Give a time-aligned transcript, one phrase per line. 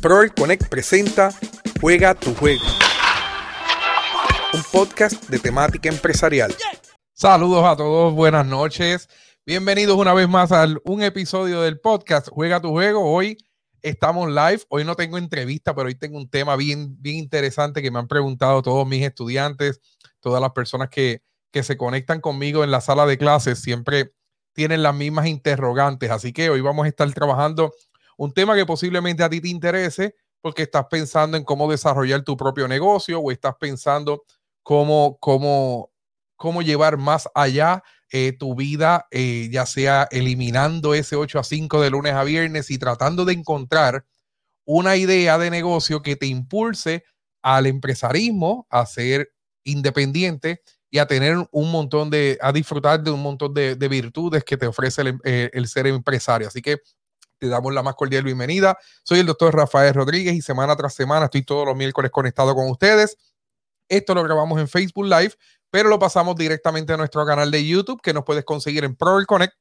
[0.00, 1.30] Proel Connect presenta
[1.80, 2.62] Juega tu juego.
[4.54, 6.54] Un podcast de temática empresarial.
[7.14, 9.08] Saludos a todos, buenas noches.
[9.44, 13.12] Bienvenidos una vez más a un episodio del podcast Juega tu juego.
[13.12, 13.38] Hoy
[13.82, 14.62] estamos live.
[14.68, 18.06] Hoy no tengo entrevista, pero hoy tengo un tema bien, bien interesante que me han
[18.06, 19.80] preguntado todos mis estudiantes,
[20.20, 23.60] todas las personas que, que se conectan conmigo en la sala de clases.
[23.60, 24.12] Siempre
[24.52, 26.12] tienen las mismas interrogantes.
[26.12, 27.72] Así que hoy vamos a estar trabajando
[28.18, 32.36] un tema que posiblemente a ti te interese porque estás pensando en cómo desarrollar tu
[32.36, 34.24] propio negocio o estás pensando
[34.62, 35.90] cómo, cómo,
[36.36, 41.80] cómo llevar más allá eh, tu vida, eh, ya sea eliminando ese 8 a 5
[41.80, 44.04] de lunes a viernes y tratando de encontrar
[44.64, 47.04] una idea de negocio que te impulse
[47.42, 49.30] al empresarismo, a ser
[49.62, 54.56] independiente y a tener un montón de, a disfrutar de un montón de, virtudes que
[54.56, 56.48] te ofrece el, eh, el, ser empresario.
[56.48, 56.78] Así que
[57.38, 58.76] te damos la más cordial bienvenida.
[59.04, 62.68] Soy el doctor Rafael Rodríguez y semana tras semana estoy todos los miércoles conectado con
[62.70, 63.16] ustedes.
[63.88, 65.34] Esto lo grabamos en Facebook Live,
[65.70, 69.18] pero lo pasamos directamente a nuestro canal de YouTube, que nos puedes conseguir en Pro
[69.26, 69.54] Connect,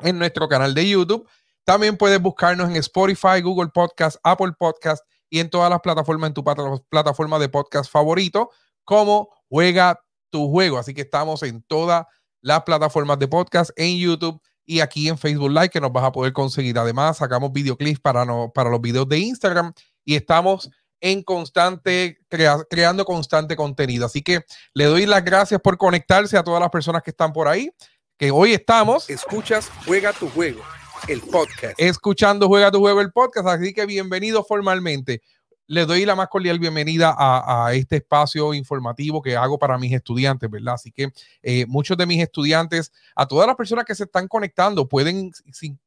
[0.00, 1.28] en nuestro canal de YouTube.
[1.64, 6.34] También puedes buscarnos en Spotify, Google Podcast, Apple Podcast y en todas las plataformas, en
[6.34, 6.44] tu
[6.88, 8.50] plataforma de podcast favorito,
[8.84, 10.00] como Juega
[10.30, 10.78] tu Juego.
[10.78, 12.06] Así que estamos en todas
[12.40, 16.12] las plataformas de podcast, en YouTube y aquí en Facebook Live que nos vas a
[16.12, 16.78] poder conseguir.
[16.78, 19.72] Además, sacamos videoclips para, no, para los videos de Instagram
[20.04, 24.06] y estamos en constante, creando constante contenido.
[24.06, 24.44] Así que
[24.74, 27.70] le doy las gracias por conectarse a todas las personas que están por ahí,
[28.18, 29.08] que hoy estamos.
[29.08, 30.62] Escuchas Juega tu Juego,
[31.06, 31.74] el podcast.
[31.78, 33.46] Escuchando Juega tu Juego, el podcast.
[33.46, 35.22] Así que bienvenido formalmente
[35.68, 40.48] le doy la más cordial bienvenida a, este espacio informativo que hago para mis estudiantes,
[40.48, 40.74] ¿verdad?
[40.74, 44.88] Así que eh, muchos de mis estudiantes, a todas las personas que se están conectando,
[44.88, 45.32] pueden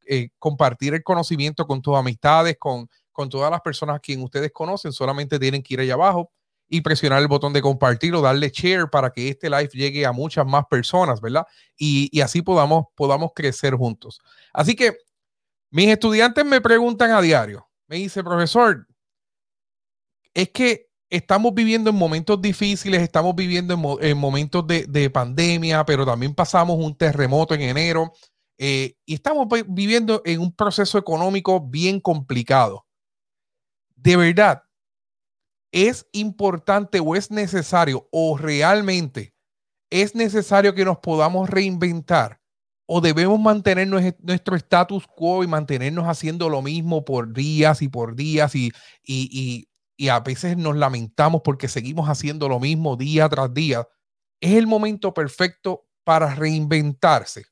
[0.06, 4.52] eh, compartir el conocimiento con tus amistades, con, con todas las personas a quien ustedes
[4.52, 4.92] conocen.
[4.92, 6.30] Solamente tienen que ir allá abajo
[6.68, 10.12] y presionar el botón de compartir o darle share para que este live llegue a
[10.12, 11.46] muchas más personas, ¿verdad?
[11.76, 14.20] Y, y así podamos, podamos crecer juntos.
[14.52, 14.96] Así que
[15.70, 18.86] mis estudiantes me preguntan a diario, me dice, profesor,
[20.34, 26.34] es que estamos viviendo en momentos difíciles, estamos viviendo en, momentos de, pandemia, pero también
[26.34, 28.12] pasamos un terremoto en enero
[28.58, 32.86] eh, y estamos viviendo en un proceso económico bien complicado.
[33.96, 34.62] De verdad,
[35.72, 39.34] es importante o es necesario o realmente
[39.90, 42.40] es necesario que nos podamos reinventar
[42.86, 48.16] o debemos mantener nuestro status quo y mantenernos haciendo lo mismo por días y por
[48.16, 48.72] días y,
[49.04, 49.68] y y
[50.08, 53.86] a veces nos lamentamos porque seguimos haciendo lo mismo día tras día,
[54.40, 57.44] es el momento perfecto para reinventarse.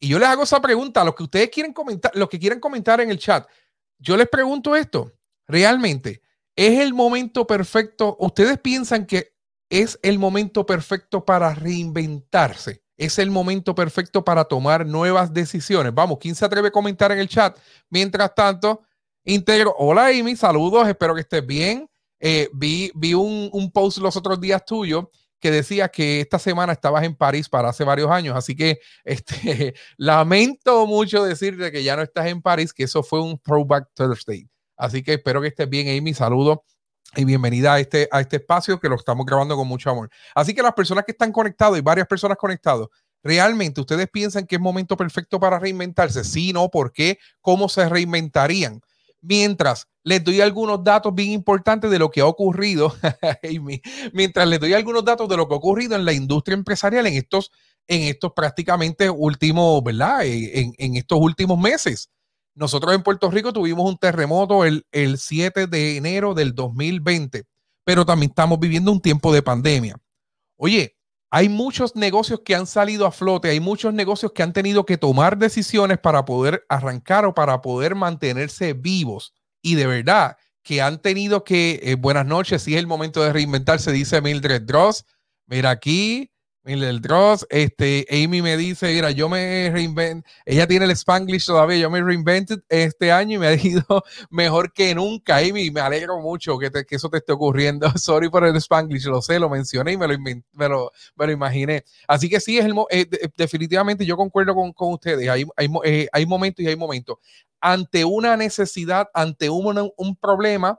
[0.00, 2.60] Y yo les hago esa pregunta a los que ustedes quieren comentar, los que quieren
[2.60, 3.48] comentar en el chat.
[3.98, 5.12] Yo les pregunto esto,
[5.46, 6.22] realmente,
[6.54, 8.16] ¿es el momento perfecto?
[8.20, 9.34] ¿Ustedes piensan que
[9.68, 12.82] es el momento perfecto para reinventarse?
[12.96, 15.94] ¿Es el momento perfecto para tomar nuevas decisiones?
[15.94, 17.56] Vamos, ¿quién se atreve a comentar en el chat?
[17.90, 18.82] Mientras tanto,
[19.28, 19.74] Integro.
[19.76, 21.86] Hola Amy, saludos, espero que estés bien.
[22.18, 27.04] Eh, vi vi un, post los otros días tuyo que decía que esta semana estabas
[27.04, 32.00] en París para hace varios años, así que este, lamento mucho decirte que ya no
[32.00, 34.48] estás en París, que eso fue un Throwback Thursday.
[34.78, 36.60] Así que espero que estés bien, Amy, saludos
[37.14, 40.08] y bienvenida a este, a este espacio que lo estamos grabando con mucho amor.
[40.34, 42.86] Así que las personas que están conectadas y varias personas conectadas,
[43.22, 46.24] ¿realmente ustedes piensan que es momento perfecto para reinventarse?
[46.24, 47.18] Sí, no, ¿por qué?
[47.42, 48.80] ¿Cómo se reinventarían?
[49.20, 52.94] Mientras les doy algunos datos bien importantes de lo que ha ocurrido,
[54.12, 57.14] mientras les doy algunos datos de lo que ha ocurrido en la industria empresarial en
[57.14, 57.50] estos,
[57.86, 60.24] en estos prácticamente últimos, ¿verdad?
[60.24, 62.10] En, en estos últimos meses.
[62.54, 67.44] Nosotros en Puerto Rico tuvimos un terremoto el, el 7 de enero del 2020,
[67.84, 69.96] pero también estamos viviendo un tiempo de pandemia.
[70.56, 70.97] Oye,
[71.30, 74.96] hay muchos negocios que han salido a flote, hay muchos negocios que han tenido que
[74.96, 79.34] tomar decisiones para poder arrancar o para poder mantenerse vivos.
[79.60, 83.32] Y de verdad que han tenido que, eh, buenas noches, si es el momento de
[83.32, 85.04] reinventarse, dice Mildred Dross.
[85.46, 86.30] Mira aquí,
[86.68, 91.78] el Dross, este, Amy me dice, mira, yo me reinventé, ella tiene el Spanglish todavía,
[91.78, 96.20] yo me reinventé este año y me ha ido mejor que nunca, Amy, me alegro
[96.20, 99.92] mucho que, que eso te esté ocurriendo, sorry por el Spanglish, lo sé, lo mencioné
[99.92, 101.84] y me lo, me lo, me lo imaginé.
[102.06, 103.06] Así que sí, es el, eh,
[103.36, 107.16] definitivamente yo concuerdo con, con ustedes, hay, hay, eh, hay, momentos y hay momentos.
[107.60, 110.78] Ante una necesidad, ante un, un problema,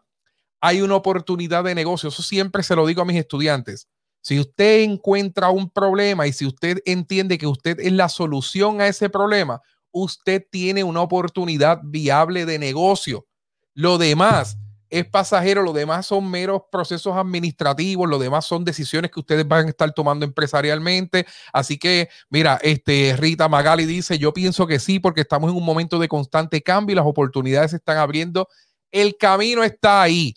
[0.62, 3.88] hay una oportunidad de negocio, eso siempre se lo digo a mis estudiantes
[4.22, 8.88] si usted encuentra un problema y si usted entiende que usted es la solución a
[8.88, 9.62] ese problema,
[9.92, 13.26] usted tiene una oportunidad viable de negocio.
[13.74, 14.58] Lo demás
[14.90, 19.68] es pasajero, lo demás son meros procesos administrativos, lo demás son decisiones que ustedes van
[19.68, 21.26] a estar tomando empresarialmente.
[21.54, 25.66] Así que, mira, este Rita Magali dice, yo pienso que sí, porque estamos en un
[25.66, 28.48] momento de constante cambio y las oportunidades se están abriendo.
[28.92, 30.34] El camino está ahí.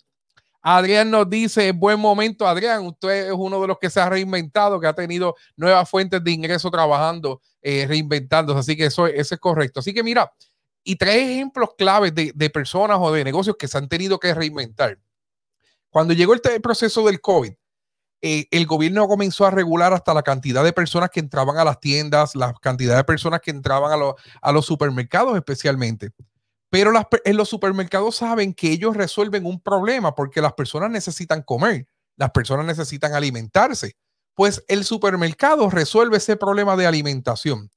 [0.65, 4.79] Adrián nos dice, buen momento, Adrián, usted es uno de los que se ha reinventado,
[4.79, 9.81] que ha tenido nuevas fuentes de ingreso trabajando, eh, reinventándose, así que eso, es correcto.
[9.81, 10.31] Así que mira,
[10.85, 14.97] y tres ejemplos claves de, personas o de negocios que se han tenido que reinventar.
[15.89, 17.51] Cuando llegó el, proceso del COVID,
[18.21, 21.81] eh, el gobierno comenzó a regular hasta la cantidad de personas que entraban a las
[21.81, 26.11] tiendas, la cantidad de personas que entraban a, a los supermercados especialmente.
[26.73, 26.91] Pero
[27.23, 32.31] en los supermercados saben que ellos resuelven un problema porque las personas necesitan comer, las
[32.31, 33.95] personas necesitan alimentarse.
[34.33, 37.69] Pues el supermercado resuelve ese problema de alimentación.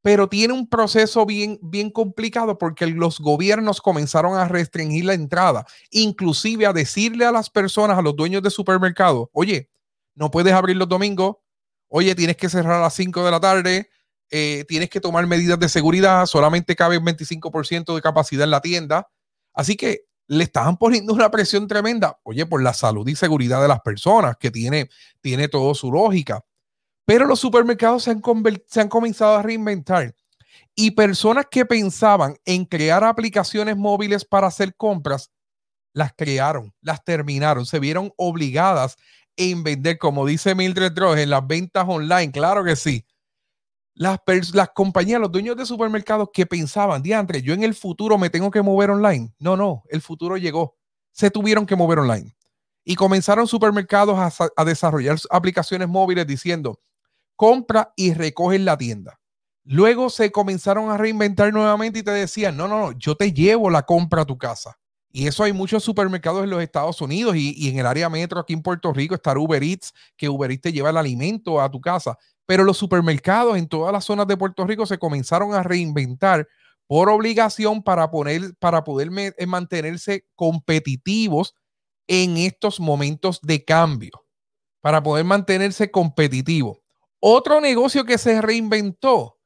[0.00, 5.66] Pero tiene un proceso bien, bien complicado porque los gobiernos comenzaron a restringir la entrada,
[5.90, 9.68] inclusive a decirle a las personas, a los dueños de supermercados, oye,
[10.14, 11.36] no puedes abrir los domingos,
[11.86, 13.90] oye, tienes que cerrar a las 5 de la tarde,
[14.32, 18.62] eh, tienes que tomar medidas de seguridad, solamente cabe un 25% de capacidad en la
[18.62, 19.08] tienda.
[19.52, 23.68] Así que le estaban poniendo una presión tremenda, oye, por la salud y seguridad de
[23.68, 24.88] las personas, que tiene,
[25.20, 26.42] tiene todo su lógica.
[27.04, 28.22] Pero los supermercados se han,
[28.66, 30.14] se han comenzado a reinventar
[30.74, 35.30] y personas que pensaban en crear aplicaciones móviles para hacer compras,
[35.92, 38.96] las crearon, las terminaron, se vieron obligadas
[39.36, 43.04] en vender, como dice Mildred Droge, en las ventas online, claro que sí.
[43.94, 44.18] Las,
[44.54, 48.50] las compañías, los dueños de supermercados que pensaban, diantre, yo en el futuro me tengo
[48.50, 49.34] que mover online.
[49.38, 50.76] No, no, el futuro llegó.
[51.10, 52.34] Se tuvieron que mover online.
[52.84, 56.80] Y comenzaron supermercados a, a desarrollar aplicaciones móviles diciendo,
[57.36, 59.20] compra y recoge en la tienda.
[59.64, 63.70] Luego se comenzaron a reinventar nuevamente y te decían, no, no, no, yo te llevo
[63.70, 64.78] la compra a tu casa.
[65.12, 68.54] Y eso hay muchos supermercados en los Estados Unidos y, en el área metro aquí
[68.54, 71.80] en Puerto Rico está Uber Eats, que Uber Eats te lleva el alimento a tu
[71.80, 72.18] casa.
[72.52, 76.46] Pero los supermercados en todas las zonas de Puerto Rico se comenzaron a reinventar
[76.86, 79.08] por obligación para, poner, para poder
[79.38, 81.54] eh, mantenerse competitivos
[82.06, 84.26] en estos momentos de cambio,
[84.82, 86.80] para poder mantenerse competitivos.
[87.20, 89.38] Otro negocio que se reinventó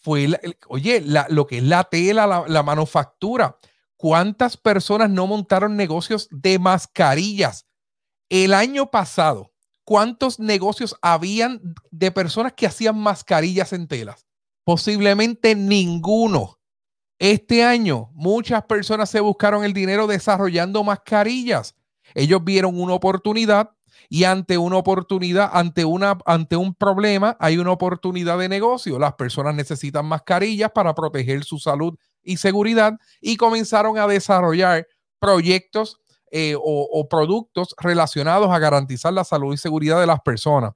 [0.00, 0.28] fue,
[0.68, 3.58] oye, lo que es la tela, la, manufactura.
[3.96, 7.66] ¿Cuántas personas no montaron negocios de mascarillas?
[8.28, 9.53] El año pasado,
[9.84, 11.60] ¿cuántos negocios habían
[11.90, 14.26] de personas que hacían mascarillas en telas?
[14.64, 16.58] Posiblemente ninguno.
[17.18, 21.76] Este año, muchas personas se buscaron el dinero desarrollando mascarillas.
[22.14, 23.70] Ellos vieron una oportunidad
[24.08, 28.98] y ante una oportunidad, ante, una, ante un problema, hay una oportunidad de negocio.
[28.98, 34.86] Las personas necesitan mascarillas para proteger su salud y seguridad y comenzaron a desarrollar
[35.18, 36.00] proyectos
[36.36, 40.72] eh, o, productos relacionados a garantizar la salud y seguridad de las personas.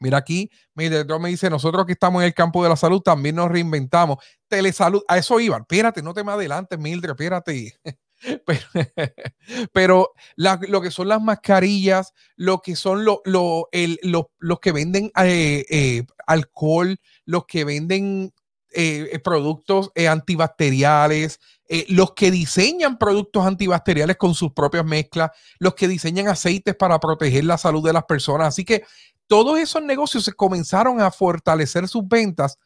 [0.00, 0.90] Mira aquí, me
[1.28, 4.18] dice, nosotros que estamos en el campo de la salud también nos reinventamos.
[4.48, 5.60] Telesalud, a eso iban.
[5.60, 7.78] Espérate, no te me adelantes, Mildred, espérate.
[9.72, 16.06] Pero, lo que son las mascarillas, lo que son lo, los que venden eh, eh,
[16.26, 18.32] alcohol, los que venden
[18.72, 21.40] eh, productos antibacteriales,
[21.88, 27.44] los que diseñan productos antibacteriales con sus propias mezclas, los que diseñan aceites para proteger
[27.44, 28.48] la salud de las personas.
[28.48, 28.84] Así que
[29.26, 32.58] todos esos negocios se comenzaron a fortalecer sus ventas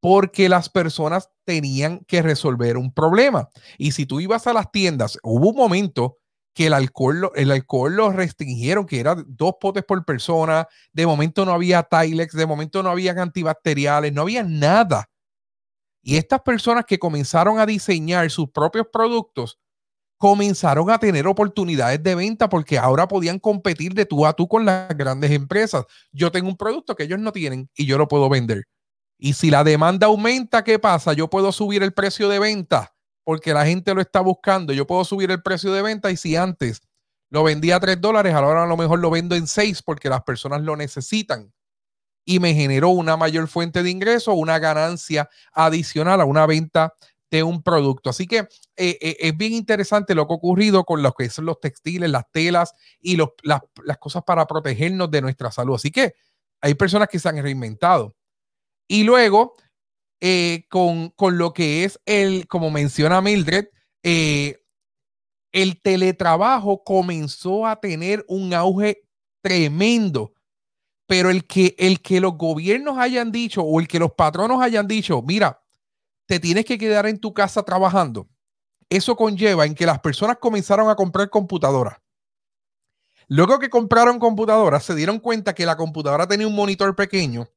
[0.00, 3.48] porque las personas tenían que resolver un problema.
[3.78, 6.18] Y si tú ibas a las tiendas, hubo un momento
[6.54, 11.44] que el alcohol, el alcohol lo restringieron, que era dos potes por persona, de momento
[11.44, 15.08] no había Tilex, de momento no había antibacteriales, no había nada.
[16.08, 19.58] Y estas personas que comenzaron a diseñar sus propios productos,
[20.18, 24.64] comenzaron a tener oportunidades de venta porque ahora podían competir de tú a tú con
[24.64, 25.84] las grandes empresas.
[26.12, 28.66] Yo tengo un producto que ellos no tienen y yo lo puedo vender.
[29.18, 31.12] Y si la demanda aumenta, ¿qué pasa?
[31.12, 32.94] Yo puedo subir el precio de venta
[33.24, 34.72] porque la gente lo está buscando.
[34.72, 36.82] Yo puedo subir el precio de venta y si antes
[37.30, 40.22] lo vendía a 3 dólares, ahora a lo mejor lo vendo en 6 porque las
[40.22, 41.52] personas lo necesitan.
[42.26, 46.92] Y me generó una mayor fuente de ingreso, una ganancia adicional a una venta
[47.30, 48.10] de un producto.
[48.10, 48.38] Así que
[48.76, 52.10] eh, eh, es bien interesante lo que ha ocurrido con lo que son los textiles,
[52.10, 53.60] las telas y las,
[54.00, 55.76] cosas para protegernos de nuestra salud.
[55.76, 56.14] Así que
[56.60, 58.16] hay personas que se han reinventado.
[58.88, 59.54] Y luego,
[60.20, 63.66] eh, con, lo que es el, como menciona Mildred,
[65.56, 69.02] el teletrabajo comenzó a tener un auge
[69.42, 70.34] tremendo.
[71.06, 74.88] Pero el que, el que los gobiernos hayan dicho o el que los patronos hayan
[74.88, 75.62] dicho, mira,
[76.26, 78.28] te tienes que quedar en tu casa trabajando.
[78.88, 81.98] eso conlleva en que las personas comenzaron a comprar computadoras.
[83.28, 87.48] Luego que compraron computadoras, se dieron cuenta que la computadora tenía un monitor pequeño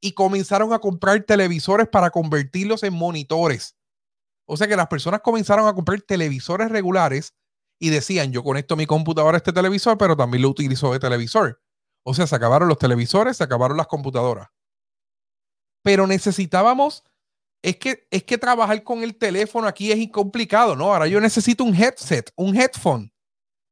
[0.00, 3.76] y comenzaron a comprar televisores para convertirlos en monitores.
[4.46, 7.34] O sea que las personas comenzaron a comprar televisores regulares
[7.78, 11.61] y decían, yo conecto mi computadora a este televisor, pero también lo utilizo de televisor.
[12.04, 14.48] O sea, se acabaron los televisores, se acabaron las computadoras.
[15.82, 17.04] Pero necesitábamos,
[17.62, 20.92] es que, es que trabajar con el teléfono aquí es complicado, ¿no?
[20.92, 23.12] Ahora yo necesito un headset, un headphone,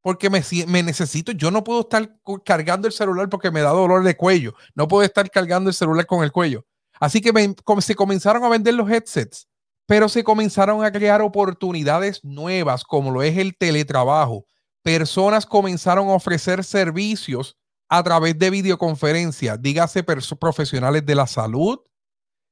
[0.01, 4.03] porque me, me necesito, yo no puedo estar cargando el celular porque me da dolor
[4.03, 6.65] de cuello, no puedo estar cargando el celular con el cuello.
[7.01, 7.33] Así que
[7.81, 9.49] se comenzaron a vender los headsets,
[9.87, 14.45] pero se comenzaron a crear oportunidades nuevas, como lo es el teletrabajo.
[14.83, 17.57] Personas comenzaron a ofrecer servicios
[17.93, 21.81] a través de videoconferencia, dígase profesionales de la salud,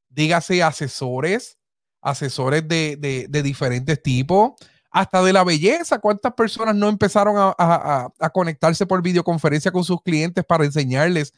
[0.09, 1.59] dígase asesores,
[2.03, 4.55] asesores de, diferentes tipos,
[4.91, 6.01] hasta de la belleza.
[6.01, 11.33] ¿Cuántas personas no empezaron a, conectarse por videoconferencia con sus clientes para enseñarles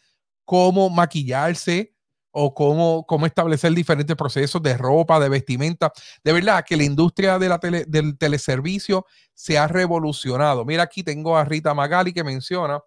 [0.47, 1.95] cómo maquillarse
[2.30, 5.92] o cómo, cómo establecer diferentes procesos de ropa, de vestimenta?
[6.25, 9.04] De verdad que la industria de la del teleservicio
[9.35, 10.64] se ha revolucionado.
[10.64, 12.80] Mira, aquí tengo a Rita Magali que menciona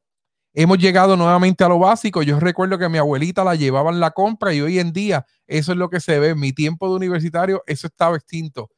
[0.55, 2.21] Hemos llegado nuevamente a lo básico.
[2.21, 5.71] Yo recuerdo que mi abuelita la llevaba en la compra y hoy en día eso
[5.71, 6.29] es lo que se ve.
[6.29, 8.69] En mi tiempo de universitario eso estaba extinto.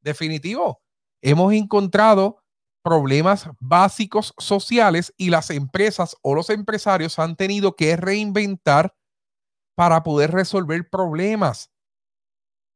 [0.00, 0.80] Definitivo,
[1.22, 2.38] hemos encontrado
[2.82, 8.94] problemas básicos sociales y las empresas o los empresarios han tenido que reinventar
[9.76, 11.70] para poder resolver problemas.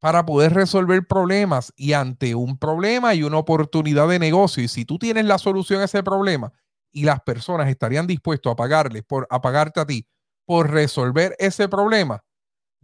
[0.01, 4.63] Para poder resolver problemas y ante un problema y una oportunidad de negocio.
[4.63, 6.53] Y si tú tienes la solución a ese problema,
[6.95, 10.07] y las personas estarían dispuestos a pagarle por a pagarte a ti
[10.47, 12.23] por resolver ese problema,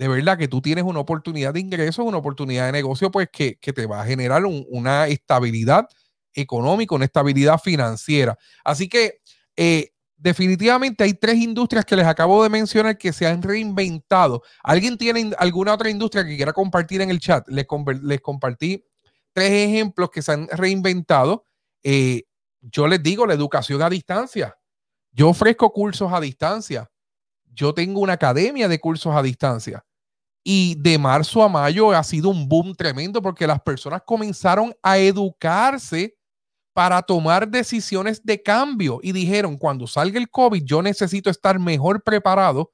[0.00, 3.58] de verdad que tú tienes una oportunidad de ingreso, una oportunidad de negocio, pues que,
[3.60, 5.86] te va a generar una estabilidad
[6.32, 8.38] económica, una estabilidad financiera.
[8.64, 9.20] Así que
[9.56, 14.42] eh, definitivamente hay tres industrias que les acabo de mencionar que se han reinventado.
[14.62, 17.46] ¿Alguien tiene alguna otra industria que quiera compartir en el chat?
[17.48, 17.66] Les,
[18.02, 18.82] les compartí
[19.34, 21.46] tres ejemplos que se han reinventado.
[21.82, 22.22] Eh,
[22.60, 24.56] yo les digo, la educación a distancia.
[25.12, 26.90] Yo ofrezco cursos a distancia.
[27.52, 29.84] Yo tengo una academia de cursos a distancia.
[30.42, 34.98] Y de marzo a mayo ha sido un boom tremendo porque las personas comenzaron a
[34.98, 36.16] educarse
[36.72, 42.02] para tomar decisiones de cambio y dijeron, cuando salga el COVID, yo necesito estar mejor
[42.02, 42.72] preparado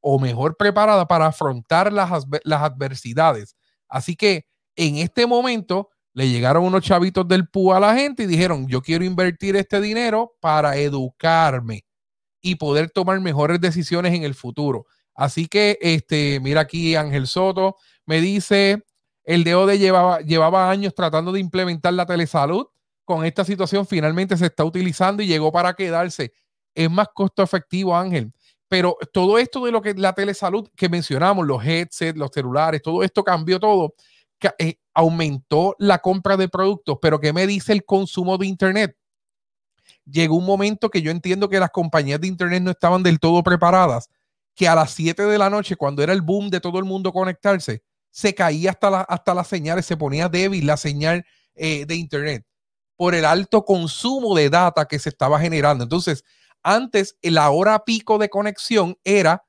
[0.00, 3.56] o mejor preparada para afrontar las, las adversidades.
[3.88, 8.26] Así que en este momento le llegaron unos chavitos del PUA a la gente y
[8.26, 11.84] dijeron, yo quiero invertir este dinero para educarme
[12.40, 14.86] y poder tomar mejores decisiones en el futuro.
[15.14, 18.82] Así que, este, mira aquí Ángel Soto me dice,
[19.22, 22.66] el DOD llevaba, llevaba años tratando de implementar la telesalud.
[23.04, 26.32] Con esta situación finalmente se está utilizando y llegó para quedarse.
[26.74, 28.32] Es más costo efectivo, Ángel.
[28.66, 33.04] Pero todo esto de lo que la telesalud que mencionamos, los headsets, los celulares, todo
[33.04, 33.94] esto cambió todo.
[34.58, 38.96] Eh, aumentó la compra de productos, pero ¿qué me dice el consumo de Internet?
[40.04, 43.42] Llegó un momento que yo entiendo que las compañías de Internet no estaban del todo
[43.42, 44.08] preparadas,
[44.54, 47.12] que a las 7 de la noche, cuando era el boom de todo el mundo
[47.12, 51.94] conectarse, se caía hasta, la, hasta las señales, se ponía débil la señal eh, de
[51.94, 52.44] Internet
[52.96, 55.84] por el alto consumo de data que se estaba generando.
[55.84, 56.24] Entonces,
[56.64, 59.44] antes la hora pico de conexión era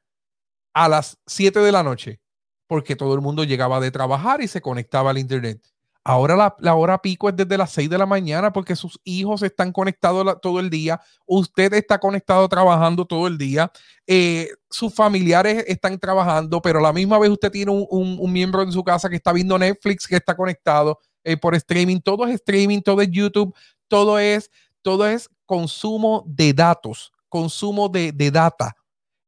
[0.73, 2.21] a las 7 de la noche
[2.69, 5.59] porque todo el mundo llegaba de trabajar y se conectaba al Internet.
[6.03, 9.71] Ahora la, hora pico es desde las 6 de la mañana porque sus hijos están
[9.71, 13.71] conectados todo el día, usted está conectado trabajando todo el día,
[14.05, 18.71] eh, sus familiares están trabajando, pero a la misma vez usted tiene un, miembro en
[18.71, 22.81] su casa que está viendo Netflix, que está conectado eh, por streaming, todo es streaming,
[22.81, 23.51] todo es YouTube,
[23.87, 24.51] todo es,
[24.83, 28.75] todo es consumo de datos, consumo de, de data.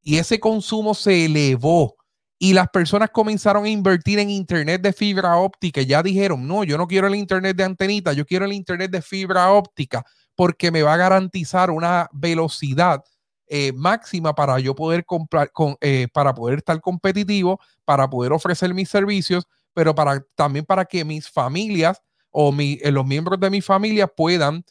[0.03, 1.95] Y ese consumo se elevó
[2.43, 5.83] y las personas comenzaron a invertir en internet de fibra óptica.
[5.83, 9.03] Ya dijeron, no, yo no quiero el internet de antenita, yo quiero el internet de
[9.03, 10.03] fibra óptica
[10.35, 13.03] porque me va a garantizar una velocidad
[13.45, 18.73] eh, máxima para yo poder comprar, con, eh, para poder estar competitivo, para poder ofrecer
[18.73, 23.61] mis servicios, pero para, también para que mis familias o eh, los miembros de mi
[23.61, 24.65] familia puedan,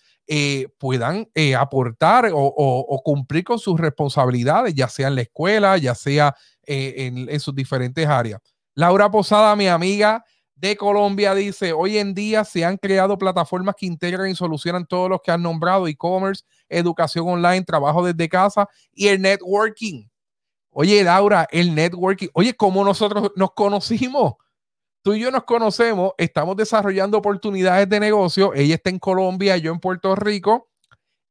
[0.79, 6.35] puedan aportar o, o, cumplir con sus responsabilidades, ya sea en la escuela, ya sea
[6.67, 8.41] eh, en, sus diferentes áreas.
[8.75, 10.25] Laura Posada, mi amiga
[10.55, 15.09] de Colombia, dice, hoy en día se han creado plataformas que integran y solucionan todos
[15.09, 20.05] los que han nombrado, e-commerce, educación online, trabajo desde casa y el networking.
[20.71, 22.29] Oye, Laura, el networking.
[22.35, 24.35] Oye, ¿cómo nosotros nos conocimos?
[25.03, 28.53] tú y yo nos conocemos, estamos desarrollando oportunidades de negocio.
[28.55, 30.69] Ella está en Colombia, yo en Puerto Rico.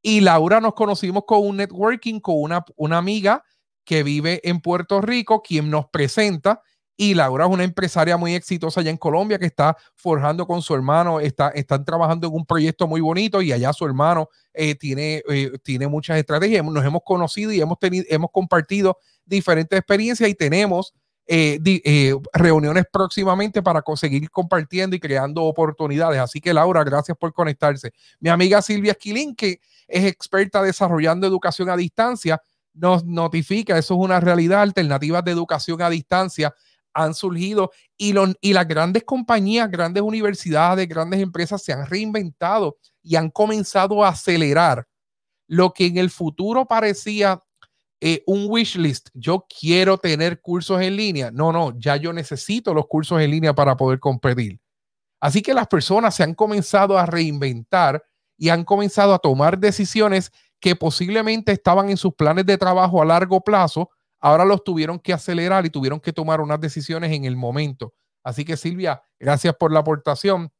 [0.01, 3.43] Y Laura nos conocimos con un networking con una, una amiga
[3.89, 6.61] que vive en Puerto Rico, quien nos presenta.
[6.95, 10.75] Y Laura es una empresaria muy exitosa allá en Colombia que está forjando con su
[10.75, 15.23] hermano, está, están trabajando en un proyecto muy bonito y allá su hermano eh, tiene,
[15.27, 16.63] eh, tiene muchas estrategias.
[16.63, 20.93] Nos hemos conocido y hemos, tenido, hemos compartido diferentes experiencias y tenemos
[21.25, 26.19] eh, reuniones próximamente para seguir compartiendo y creando oportunidades.
[26.19, 27.91] Así que Laura, gracias por conectarse.
[28.19, 32.39] Mi amiga Silvia Esquilín, que es experta desarrollando educación a distancia,
[32.73, 36.53] nos notifica, eso es una realidad, alternativas de educación a distancia
[36.93, 43.15] han surgido y, y las grandes compañías, grandes universidades, grandes empresas se han reinventado y
[43.15, 44.87] han comenzado a acelerar
[45.47, 47.41] lo que en el futuro parecía
[48.01, 49.09] eh, un wish list.
[49.13, 51.31] Yo quiero tener cursos en línea.
[51.31, 54.59] No, no, ya yo necesito los cursos en línea para poder competir.
[55.19, 58.03] Así que las personas se han comenzado a reinventar
[58.37, 63.05] y han comenzado a tomar decisiones que posiblemente estaban en sus planes de trabajo a
[63.05, 63.89] largo plazo,
[64.19, 67.93] ahora los tuvieron que acelerar y tuvieron que tomar unas decisiones en el momento.
[68.23, 70.51] Así que Silvia, gracias por la aportación.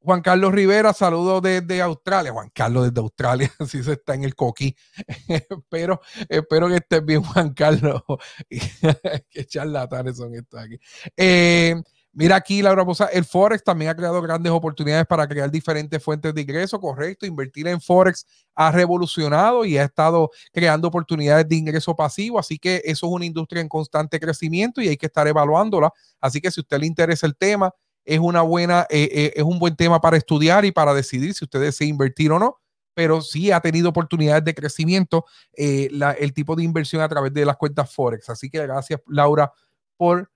[0.00, 2.32] Juan Carlos Rivera, saludo desde Australia.
[2.32, 4.76] Juan Carlos desde Australia, así se está en el coquí.
[5.28, 8.02] espero, espero que estés bien, Juan Carlos.
[9.30, 10.78] Qué charlatanes son estos aquí.
[11.16, 11.74] Eh,
[12.18, 16.32] Mira aquí, Laura Posa, el Forex también ha creado grandes oportunidades para crear diferentes fuentes
[16.32, 17.26] de ingreso, correcto.
[17.26, 22.80] Invertir en Forex ha revolucionado y ha estado creando oportunidades de ingreso pasivo, así que
[22.86, 25.92] eso es una industria en constante crecimiento y hay que estar evaluándola.
[26.18, 27.70] Así que si a usted le interesa el tema,
[28.02, 31.44] es una buena, eh, eh, es un buen tema para estudiar y para decidir si
[31.44, 32.56] usted desea invertir o no
[32.94, 37.44] pero sí ha tenido oportunidades de crecimiento eh, el tipo de inversión a través de
[37.44, 38.30] las cuentas Forex.
[38.30, 39.52] Así que gracias, Laura,
[39.98, 40.30] por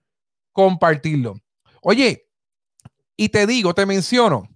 [0.53, 1.41] compartirlo.
[1.83, 2.29] Oye,
[3.17, 4.49] y te digo, te menciono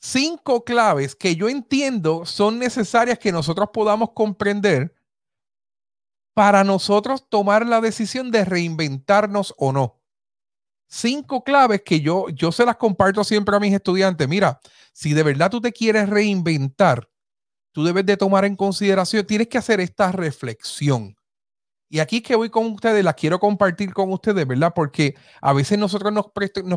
[0.00, 4.94] cinco claves que yo entiendo son necesarias que nosotros podamos comprender
[6.34, 10.00] para nosotros tomar la decisión de reinventarnos o no.
[10.88, 14.28] Cinco claves que yo, yo se las comparto siempre a mis estudiantes.
[14.28, 14.60] Mira,
[14.92, 17.10] si de verdad tú te quieres reinventar,
[17.72, 21.17] tú debes de tomar en consideración, tienes que hacer esta reflexión.
[21.88, 24.72] Y aquí que voy con ustedes, la quiero compartir con ustedes, ¿verdad?
[24.74, 26.26] Porque a veces nosotros nos,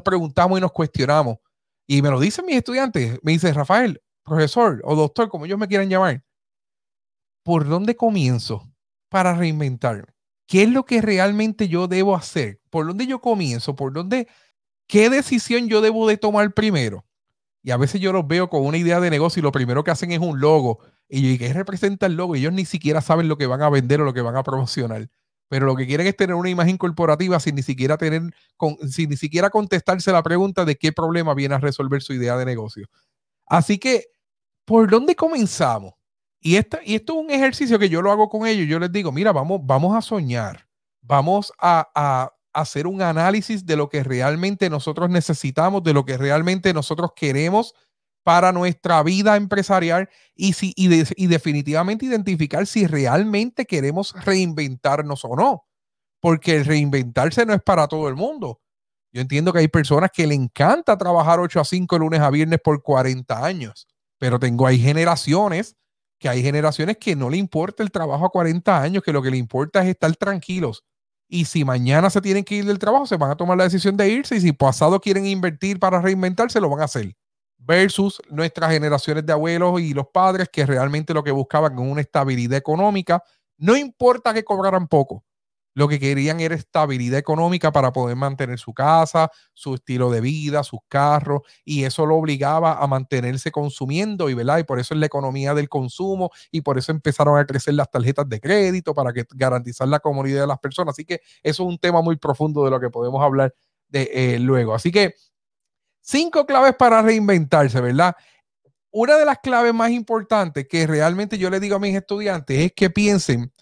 [0.03, 1.37] preguntamos y nos cuestionamos.
[1.85, 3.19] Y me lo dicen mis estudiantes.
[3.21, 6.23] Me dicen, Rafael, profesor o doctor, como ellos me quieran llamar,
[7.43, 8.71] ¿por dónde comienzo
[9.09, 10.13] para reinventarme?
[10.47, 12.61] ¿Qué es lo que realmente yo debo hacer?
[12.69, 13.75] ¿Por dónde yo comienzo?
[13.75, 14.27] ¿Por dónde?
[14.87, 17.05] ¿Qué decisión yo debo de tomar primero?
[17.63, 19.91] Y a veces yo los veo con una idea de negocio y lo primero que
[19.91, 20.79] hacen es un logo
[21.13, 22.35] y ¿qué representa el logo?
[22.35, 25.09] Ellos ni siquiera saben lo que van a vender o lo que van a promocionar.
[25.49, 28.21] Pero lo que quieren es tener una imagen corporativa sin ni siquiera tener,
[28.89, 32.45] sin ni siquiera contestarse la pregunta de qué problema viene a resolver su idea de
[32.45, 32.87] negocio.
[33.45, 34.05] Así que,
[34.63, 35.95] ¿por dónde comenzamos?
[36.39, 38.65] Y, y esto es un ejercicio que yo lo hago con ellos.
[38.69, 40.69] Yo les digo, mira, vamos, vamos a soñar.
[41.01, 46.17] Vamos a, a hacer un análisis de lo que realmente nosotros necesitamos, de lo que
[46.17, 47.73] realmente nosotros queremos
[48.23, 55.65] para nuestra vida empresarial y, si, y, definitivamente identificar si realmente queremos reinventarnos o no,
[56.19, 58.61] porque el reinventarse no es para todo el mundo.
[59.13, 62.59] Yo entiendo que hay personas que le encanta trabajar 8 a 5 lunes a viernes
[62.63, 65.75] por 40 años, pero tengo hay generaciones
[66.19, 69.31] que hay generaciones que no le importa el trabajo a 40 años, que lo que
[69.31, 70.83] le importa es estar tranquilos.
[71.27, 73.97] Y si mañana se tienen que ir del trabajo, se van a tomar la decisión
[73.97, 74.35] de irse.
[74.35, 77.15] Y si pasado quieren invertir para reinventarse, lo van a hacer
[77.63, 82.01] versus nuestras generaciones de abuelos y los padres que realmente lo que buscaban era una
[82.01, 83.23] estabilidad económica,
[83.57, 85.23] no importa que cobraran poco,
[85.73, 90.63] lo que querían era estabilidad económica para poder mantener su casa, su estilo de vida,
[90.63, 94.57] sus carros, y eso lo obligaba a mantenerse consumiendo, y, ¿verdad?
[94.57, 97.89] y por eso es la economía del consumo, y por eso empezaron a crecer las
[97.89, 100.93] tarjetas de crédito para garantizar la comodidad de las personas.
[100.95, 103.53] Así que eso es un tema muy profundo de lo que podemos hablar
[103.87, 104.73] de, eh, luego.
[104.73, 105.15] Así que
[106.01, 108.15] Cinco claves para reinventarse, ¿verdad?
[108.91, 112.73] Una de las claves más importantes que realmente yo le digo a mis estudiantes es
[112.73, 113.53] que piensen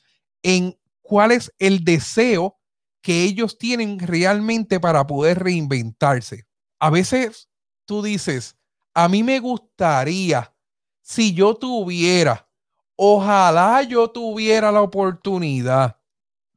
[0.42, 2.58] en cuál es el deseo
[3.02, 6.46] que ellos tienen realmente para poder reinventarse.
[6.80, 7.50] A veces
[7.86, 8.56] tú dices,
[8.94, 10.54] a mí me gustaría,
[11.02, 12.50] si yo tuviera,
[12.96, 15.99] ojalá yo tuviera la oportunidad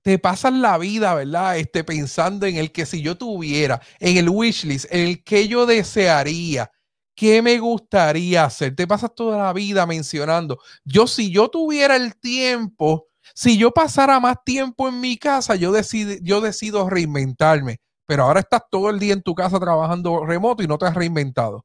[0.02, 1.58] te pasas la vida, ¿verdad?
[1.58, 5.66] Este, pensando en el que si yo tuviera, en el wishlist, en el que yo
[5.66, 6.70] desearía,
[7.14, 8.74] qué me gustaría hacer.
[8.76, 14.18] Te pasas toda la vida mencionando, yo si yo tuviera el tiempo, si yo pasara
[14.20, 17.78] más tiempo en mi casa, yo decido, yo decido reinventarme.
[18.06, 20.94] pero ahora estás todo el día en tu casa trabajando remoto y no te has
[20.94, 21.64] reinventado.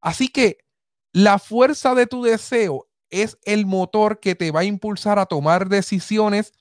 [0.00, 0.58] Así que
[1.12, 5.68] la fuerza de tu deseo es el motor que te va a impulsar a tomar
[5.68, 6.52] decisiones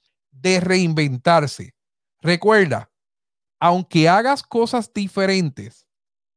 [0.42, 1.76] de reinventarse.
[2.22, 2.92] Recuerda,
[3.60, 5.88] aunque hagas cosas diferentes,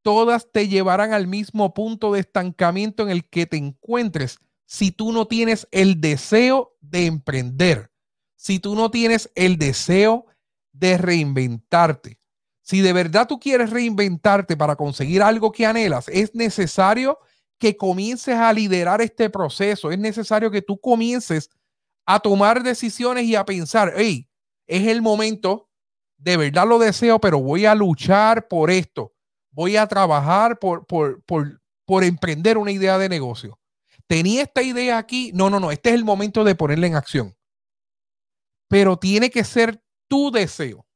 [0.03, 5.13] todas te llevarán al mismo punto de estancamiento en el que te encuentres si tú
[5.13, 7.91] no tienes el deseo de emprender,
[8.37, 10.27] si tú no tienes el deseo
[10.73, 12.21] de reinventarte.
[12.63, 17.19] Si de verdad tú quieres reinventarte para conseguir algo que anhelas, es necesario
[17.59, 19.91] que comiences a liderar este proceso.
[19.91, 21.51] Es necesario que tú comiences
[22.15, 24.29] a tomar decisiones y a pensar, hey,
[24.67, 25.69] es el momento,
[26.19, 29.15] de verdad lo deseo, pero voy a luchar por esto.
[29.53, 33.59] Voy a trabajar por, por, por, por emprender una idea de negocio.
[34.07, 35.31] Tenía esta idea aquí.
[35.35, 35.71] No, no, no.
[35.71, 37.37] Este es el momento de ponerla en acción.
[38.69, 40.87] Pero tiene que ser tu deseo.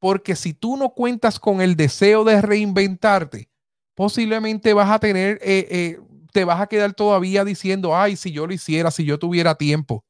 [0.00, 3.50] Porque si tú no cuentas con el deseo de reinventarte,
[3.94, 6.00] posiblemente vas a tener, eh, eh,
[6.32, 10.04] te vas a quedar todavía diciendo, ay, si yo lo hiciera, si yo tuviera tiempo.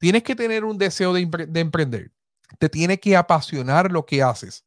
[0.00, 2.10] Tienes que tener un deseo de, de emprender.
[2.58, 4.64] Te tiene que apasionar lo que haces.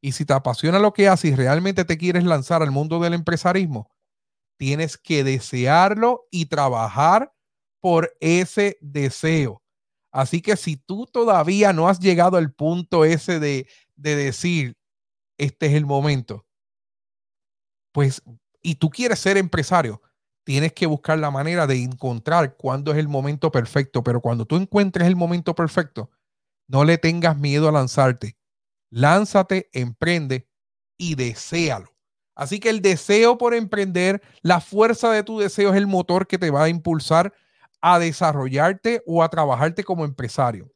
[0.00, 3.12] Y si te apasiona lo que haces y realmente te quieres lanzar al mundo del
[3.12, 3.92] empresarismo,
[4.56, 7.32] tienes que desearlo y trabajar
[7.80, 9.62] por ese deseo.
[10.10, 14.76] Así que si tú todavía no has llegado al punto ese de, de decir,
[15.38, 16.46] este es el momento,
[17.92, 18.22] pues,
[18.62, 20.02] y tú quieres ser empresario,
[20.44, 24.02] tienes que buscar la manera de encontrar cuándo es el momento perfecto.
[24.02, 26.10] Pero cuando tú encuentres el momento perfecto,
[26.68, 28.36] no le tengas miedo a lanzarte.
[28.90, 30.48] Lánzate, emprende
[30.96, 31.92] y deséalo.
[32.34, 36.38] Así que el deseo por emprender, la fuerza de tu deseo es el motor que
[36.38, 37.34] te va a impulsar
[37.80, 40.70] a desarrollarte o a trabajarte como empresario.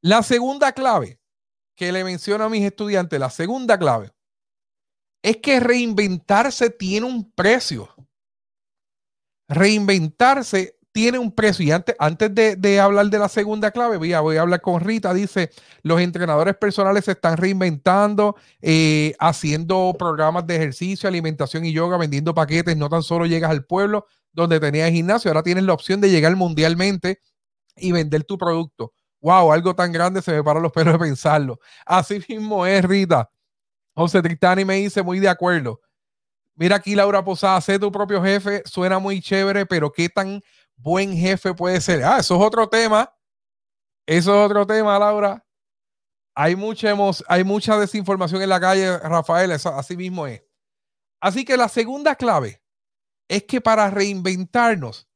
[0.00, 1.18] La segunda clave
[1.74, 4.12] que le menciono a mis estudiantes, la segunda clave
[5.22, 7.88] es que reinventarse tiene un precio.
[9.48, 11.62] Reinventarse tiene un precio.
[11.62, 14.80] Y antes, antes de, hablar de la segunda clave, voy a, voy a, hablar con
[14.80, 15.12] Rita.
[15.12, 15.50] Dice,
[15.82, 22.34] los entrenadores personales se están reinventando, eh, haciendo programas de ejercicio, alimentación y yoga, vendiendo
[22.34, 22.78] paquetes.
[22.78, 26.34] No tan solo llegas al pueblo donde tenías gimnasio, ahora tienes la opción de llegar
[26.34, 27.20] mundialmente
[27.76, 28.94] y vender tu producto.
[29.20, 31.58] Wow, algo tan grande se me para los pelos de pensarlo.
[31.84, 33.30] Así mismo es, Rita.
[33.94, 35.80] José Tristani me dice muy de acuerdo.
[36.56, 40.42] Mira aquí Laura Posada, sé tu propio jefe, suena muy chévere, pero qué tan
[40.74, 42.02] buen jefe puede ser.
[42.02, 43.12] Ah, eso es otro tema.
[44.06, 45.44] Eso es otro tema, Laura.
[46.34, 46.94] Hay mucha,
[47.28, 50.42] hay mucha desinformación en la calle, Rafael, eso así mismo es.
[51.20, 52.62] Así que la segunda clave
[53.28, 55.08] es que para reinventarnos,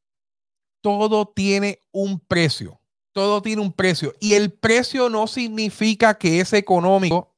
[0.83, 2.81] todo tiene un precio.
[3.12, 4.14] Todo tiene un precio.
[4.20, 7.35] Y el precio no significa que es económico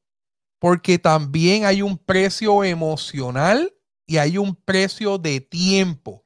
[0.58, 3.74] porque también hay un precio emocional
[4.06, 6.24] y hay un precio de tiempo.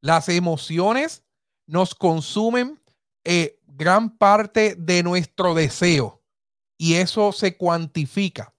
[0.00, 1.24] Las emociones
[1.66, 2.80] nos consumen
[3.24, 6.22] eh, gran parte de nuestro deseo
[6.76, 8.54] y eso se cuantifica.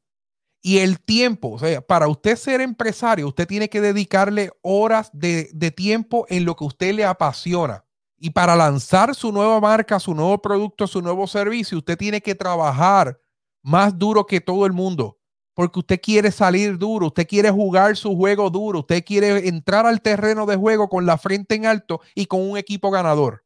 [0.61, 5.49] Y el tiempo, o sea, para usted ser empresario, usted tiene que dedicarle horas de,
[5.53, 7.83] de tiempo en lo que usted le apasiona.
[8.17, 12.33] Y para lanzar su nueva marca, su nuevo producto, su nuevo servicio, usted tiene que
[12.33, 13.19] trabajar
[13.61, 15.19] más duro que todo el mundo,
[15.53, 20.01] porque usted quiere salir duro, usted quiere jugar su juego duro, usted quiere entrar al
[20.01, 23.43] terreno de juego con la frente en alto y con un equipo ganador.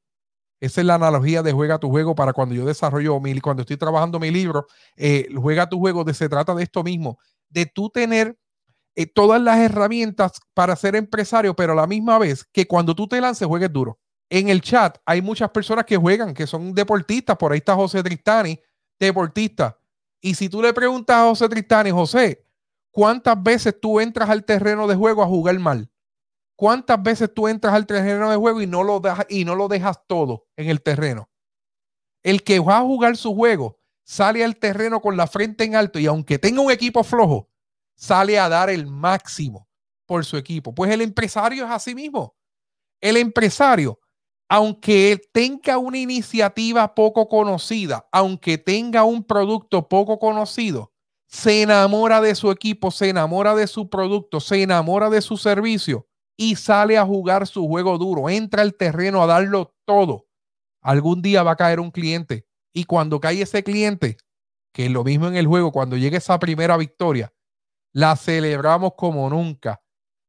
[0.60, 3.78] Esa es la analogía de juega tu juego para cuando yo desarrollo, mi, cuando estoy
[3.78, 4.65] trabajando mi libro,
[4.96, 8.38] eh, juega tu juego, de, se trata de esto mismo, de tú tener
[8.96, 13.08] eh, todas las herramientas para ser empresario, pero a la misma vez que cuando tú
[13.08, 14.00] te lances juegues duro.
[14.30, 18.02] En el chat hay muchas personas que juegan, que son deportistas, por ahí está José
[18.02, 18.60] Tristani,
[19.00, 19.78] deportista
[20.28, 22.46] y si tú le preguntas a José Tristani, José,
[22.92, 25.90] ¿cuántas veces tú entras al terreno de juego a jugar mal?
[26.58, 29.70] ¿Cuántas veces tú entras al terreno de juego y no lo, dejas, y no lo
[29.70, 31.30] dejas todo en el terreno?
[32.24, 35.98] El que va a jugar su juego sale al terreno con la frente en alto
[35.98, 37.48] y aunque tenga un equipo flojo,
[37.96, 39.70] sale a dar el máximo
[40.06, 40.76] por su equipo.
[40.76, 42.36] Pues el empresario es así mismo.
[43.00, 43.98] El empresario
[44.49, 50.93] aunque tenga una iniciativa poco conocida, aunque tenga un producto poco conocido,
[51.27, 56.07] se enamora de su equipo, se enamora de su producto, se enamora de su servicio
[56.38, 60.27] y sale a jugar su juego duro, entra al terreno a darlo todo.
[60.81, 64.17] Algún día va a caer un cliente y cuando cae ese cliente,
[64.71, 67.33] que es lo mismo en el juego, cuando llegue esa primera victoria,
[67.91, 69.81] la celebramos como nunca.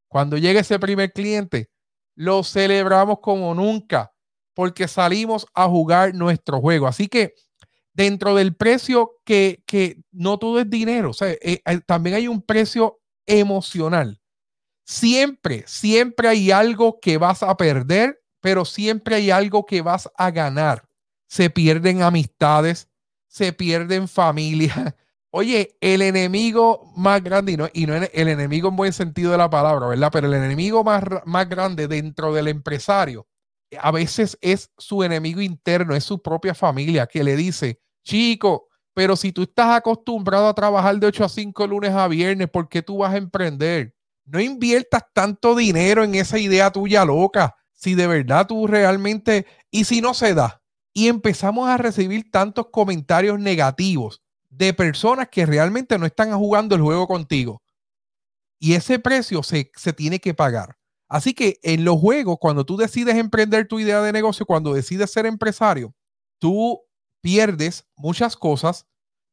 [0.08, 1.70] Cuando llegue ese primer cliente,
[2.18, 4.12] lo celebramos como nunca
[4.52, 6.88] porque salimos a jugar nuestro juego.
[6.88, 7.34] Así que
[7.92, 12.98] dentro del precio que, que no todo es dinero, sea, eh, también hay un precio
[13.24, 14.20] emocional.
[14.84, 20.32] Siempre, siempre hay algo que vas a perder, pero siempre hay algo que vas a
[20.32, 20.88] ganar.
[21.28, 22.88] Se pierden amistades,
[23.28, 24.96] se pierden familia.
[25.30, 29.38] Oye, el enemigo más grande, y no, y no el enemigo en buen sentido de
[29.38, 30.08] la palabra, ¿verdad?
[30.10, 33.26] Pero el enemigo más, más grande dentro del empresario
[33.78, 39.14] a veces es su enemigo interno, es su propia familia que le dice, chico, pero
[39.16, 42.80] si tú estás acostumbrado a trabajar de 8 a 5 lunes a viernes, ¿por qué
[42.80, 43.94] tú vas a emprender?
[44.24, 49.84] No inviertas tanto dinero en esa idea tuya loca, si de verdad tú realmente, y
[49.84, 50.62] si no se da,
[50.94, 54.22] y empezamos a recibir tantos comentarios negativos
[54.58, 57.62] de personas que realmente no están jugando el juego contigo.
[58.58, 60.76] Y ese precio se, se tiene que pagar.
[61.08, 65.12] Así que en los juegos, cuando tú decides emprender tu idea de negocio, cuando decides
[65.12, 65.94] ser empresario,
[66.40, 66.80] tú
[67.20, 68.84] pierdes muchas cosas,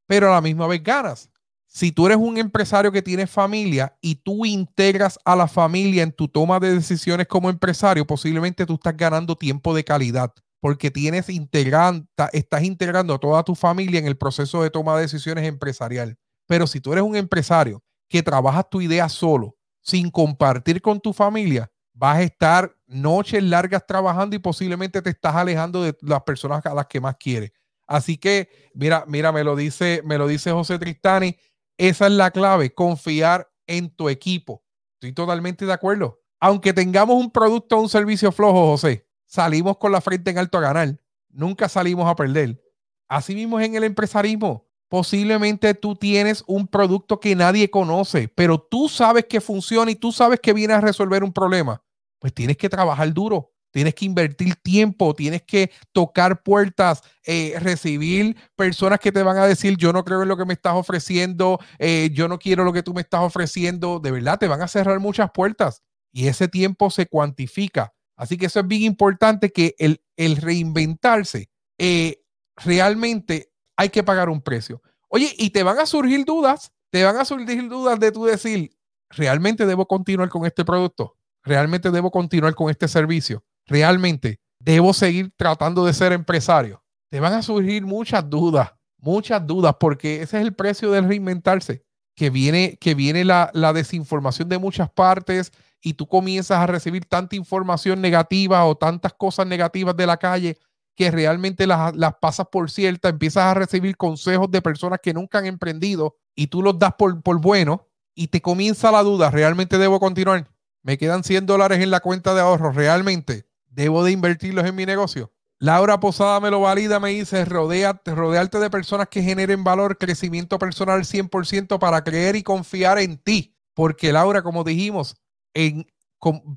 [0.05, 1.31] pero a la misma vez ganas.
[1.65, 6.13] Si tú eres un empresario que tiene familia y tú integras a la familia en
[6.13, 10.31] tu toma de decisiones como empresario, posiblemente tú estás ganando tiempo de calidad
[10.65, 15.45] porque tienes estás integrando a toda tu familia en el proceso de toma de decisiones
[15.45, 16.17] empresarial.
[16.47, 21.13] Pero si tú eres un empresario que trabajas tu idea solo, sin compartir con tu
[21.13, 26.65] familia, vas a estar noches largas trabajando y posiblemente te estás alejando de las personas
[26.65, 27.51] a las que más quieres.
[27.86, 31.38] Así que, mira, mira, me lo dice, me lo dice José Tristani,
[31.78, 34.63] esa es la clave, confiar en tu equipo.
[34.95, 36.21] Estoy totalmente de acuerdo.
[36.39, 40.57] Aunque tengamos un producto o un servicio flojo, José, salimos con la frente en alto
[40.57, 40.97] a ganar.
[41.29, 42.61] Nunca salimos a perder.
[43.07, 44.65] Así mismo es en el empresarismo.
[44.88, 50.11] Posiblemente tú tienes un producto que nadie conoce, pero tú sabes que funciona y tú
[50.11, 51.83] sabes que viene a resolver un problema.
[52.19, 58.38] Pues tienes que trabajar duro, tienes que invertir tiempo, tienes que tocar puertas, eh, recibir
[58.55, 61.59] personas que te van a decir, yo no creo en lo que me estás ofreciendo,
[61.79, 63.99] eh, yo no quiero lo que tú me estás ofreciendo.
[63.99, 65.83] De verdad, te van a cerrar muchas puertas
[66.13, 67.94] y ese tiempo se cuantifica.
[68.15, 69.99] Así que eso es bien importante que el,
[70.38, 72.21] reinventarse eh,
[72.56, 74.82] realmente hay que pagar un precio.
[75.10, 78.75] Oye, y te van a surgir dudas, te van a surgir dudas de tú decir,
[79.10, 81.17] ¿realmente debo continuar con este producto?
[81.43, 83.43] ¿Realmente debo continuar con este servicio?
[83.65, 86.84] ¿Realmente debo seguir tratando de ser empresario?
[87.10, 91.84] Te van a surgir muchas dudas, muchas dudas, porque ese es el precio del reinventarse,
[92.15, 95.51] que viene, que viene la desinformación de muchas partes
[95.85, 100.57] y tú comienzas a recibir tanta información negativa o tantas cosas negativas de la calle
[100.95, 105.45] que realmente las, pasas por cierta, empiezas a recibir consejos de personas que nunca han
[105.45, 109.99] emprendido y tú los das por, por bueno y te comienza la duda, ¿realmente debo
[109.99, 110.49] continuar?
[110.81, 114.87] Me quedan 100 dólares en la cuenta de ahorro, ¿realmente debo de invertirlos en mi
[114.87, 115.33] negocio?
[115.59, 120.57] Laura Posada me lo valida, me dice, rodearte, rodearte de personas que generen valor, crecimiento
[120.57, 123.55] personal 100% para creer y confiar en ti.
[123.75, 125.17] Porque Laura, como dijimos,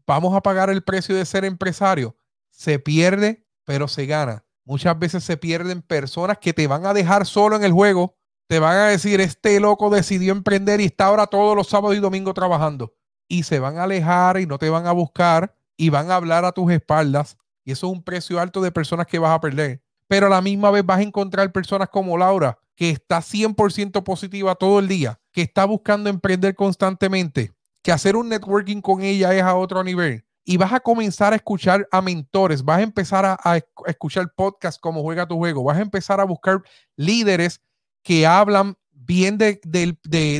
[0.06, 2.16] vamos a pagar el precio de ser empresario.
[2.50, 4.46] Se pierde pero se gana.
[4.64, 8.58] Muchas veces se pierden personas que te van a dejar solo en el juego, te
[8.58, 12.32] van a decir, este loco decidió emprender y está ahora todos los sábados y domingos
[12.32, 12.94] trabajando.
[13.28, 16.46] Y se van a alejar y no te van a buscar y van a hablar
[16.46, 17.37] a tus espaldas.
[17.62, 19.82] Y eso es un precio alto de personas que vas a perder.
[20.06, 24.54] Pero a la misma vez vas a encontrar personas como Laura, que está 100% positiva
[24.54, 29.42] todo el día, que está buscando emprender constantemente, que hacer un networking con ella es
[29.42, 30.24] a otro nivel.
[30.44, 35.02] Y vas a comenzar a escuchar a mentores, vas a empezar a, escuchar podcasts como
[35.02, 36.62] Juega tu Juego, vas a empezar a buscar
[36.96, 37.60] líderes
[38.02, 39.60] que hablan bien de,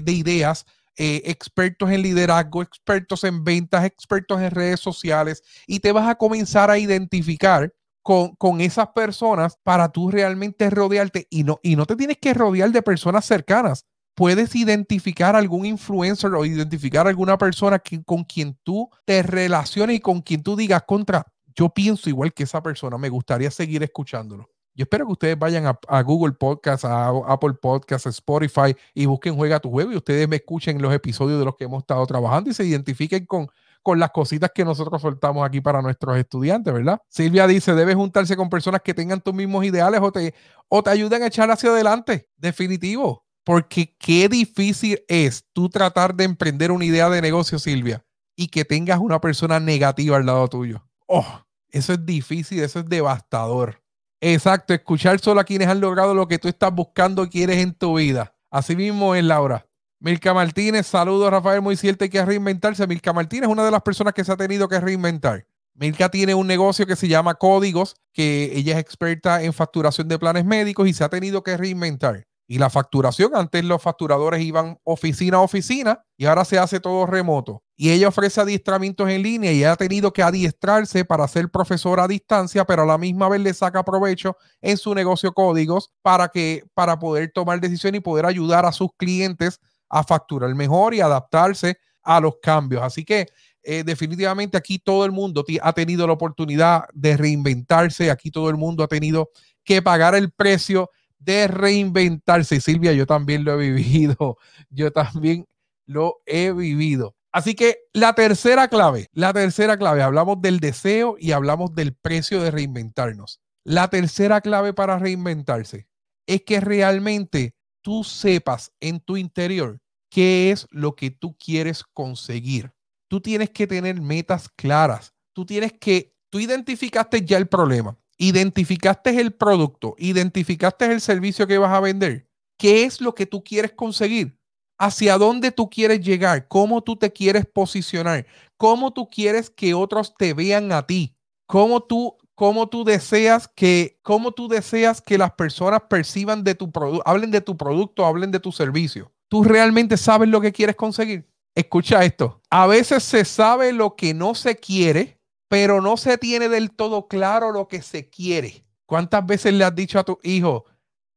[0.07, 0.65] ideas,
[0.97, 6.15] eh, expertos en liderazgo, expertos en ventas, expertos en redes sociales, y te vas a
[6.15, 11.27] comenzar a identificar con, con, esas personas para tú realmente rodearte.
[11.29, 13.85] Y no, y no te tienes que rodear de personas cercanas
[14.19, 20.23] puedes identificar algún influencer o identificar alguna persona con quien tú te relaciones y con
[20.23, 24.51] quien tú digas contra, yo pienso igual que esa persona, me gustaría seguir escuchándolo.
[24.75, 29.37] Yo espero que ustedes vayan a, Google Podcast, a Apple Podcast, a Spotify y busquen
[29.37, 32.51] Juega tu Juego y ustedes me escuchen los episodios de los que hemos estado trabajando
[32.51, 33.47] y se identifiquen con,
[33.85, 37.01] con las cositas que nosotros soltamos aquí para nuestros estudiantes, ¿verdad?
[37.09, 40.35] Silvia dice, debes juntarse con personas que tengan tus mismos ideales o te,
[40.67, 42.29] o te ayuden a echar hacia adelante.
[42.37, 43.28] Definitivo.
[43.49, 48.05] Porque qué difícil es tú tratar de emprender una idea de negocio, Silvia,
[48.37, 50.87] y que tengas una persona negativa al lado tuyo.
[51.07, 51.25] Oh,
[51.71, 53.83] eso es difícil, eso es devastador.
[54.21, 57.73] Exacto, escuchar solo a quienes han logrado lo que tú estás buscando y quieres en
[57.73, 58.35] tu vida.
[58.51, 59.67] Así mismo es, Laura.
[59.99, 62.87] Milka Martínez, saludos, Rafael, muy cierto, hay que reinventarse.
[62.87, 65.47] Milka Martínez es una de las personas que se ha tenido que reinventar.
[65.73, 70.19] Milka tiene un negocio que se llama Códigos, que ella es experta en facturación de
[70.19, 72.28] planes médicos y se ha tenido que reinventar.
[72.51, 77.05] Y la facturación, antes los facturadores iban oficina a oficina y ahora se hace todo
[77.05, 77.63] remoto.
[77.77, 82.09] Y ella ofrece adiestramientos en línea y ha tenido que adiestrarse para ser profesora a
[82.09, 86.65] distancia, pero a la misma vez le saca provecho en su negocio códigos para que
[86.73, 91.77] para poder tomar decisiones y poder ayudar a sus clientes a facturar mejor y adaptarse
[92.03, 92.83] a los cambios.
[92.83, 93.27] Así que
[93.63, 98.57] eh, definitivamente aquí todo el mundo ha tenido la oportunidad de reinventarse, aquí todo el
[98.57, 99.29] mundo ha tenido
[99.63, 102.61] que pagar el precio de reinventarse.
[102.61, 104.39] Silvia, yo también lo he vivido,
[104.71, 105.47] yo también
[105.87, 107.15] lo he vivido.
[107.33, 112.43] Así que la tercera clave, la tercera clave, hablamos del deseo y hablamos del precio
[112.43, 113.41] de reinventarnos.
[113.65, 115.87] La tercera clave para reinventarse
[116.27, 119.79] es que realmente tú sepas en tu interior
[120.11, 122.73] qué es lo que tú quieres conseguir
[123.09, 125.15] tú tienes que tener metas claras.
[125.33, 131.59] Tú tienes que, tú identificaste ya el problema, identificaste el producto, identificaste el servicio que
[131.59, 132.29] vas a vender.
[132.59, 134.37] ¿Qué es lo que tú quieres conseguir?
[134.77, 136.47] ¿Hacia dónde tú quieres llegar?
[136.49, 138.27] ¿Cómo tú te quieres posicionar?
[138.57, 141.17] ¿Cómo tú quieres que otros te vean a ti?
[141.47, 146.71] ¿Cómo tú, cómo tú deseas que, cómo tú deseas que las personas perciban de tu
[146.71, 149.13] producto, hablen de tu producto, hablen de tu servicio?
[149.29, 151.29] ¿Tú realmente sabes lo que quieres conseguir?
[151.55, 152.41] Escucha esto.
[152.51, 155.18] A veces se sabe lo que no se quiere,
[155.49, 158.65] pero no se tiene del todo claro lo que se quiere.
[158.87, 160.65] ¿Cuántas veces le has dicho a tu hijo,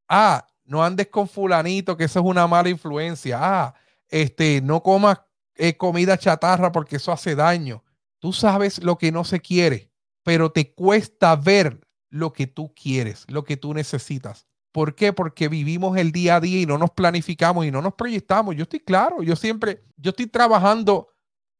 [0.08, 3.38] ah, no andes con fulanito, que eso es una mala influencia?
[3.40, 3.74] Ah,
[4.08, 5.20] este, no comas
[5.54, 7.84] eh, comida chatarra porque eso hace daño.
[8.18, 9.90] Tú sabes lo que no se quiere,
[10.22, 14.46] pero te cuesta ver lo que tú quieres, lo que tú necesitas.
[14.70, 15.12] ¿Por qué?
[15.12, 18.56] Porque vivimos el día a día y no nos planificamos y no nos proyectamos.
[18.56, 21.08] Yo estoy claro, yo siempre, yo estoy trabajando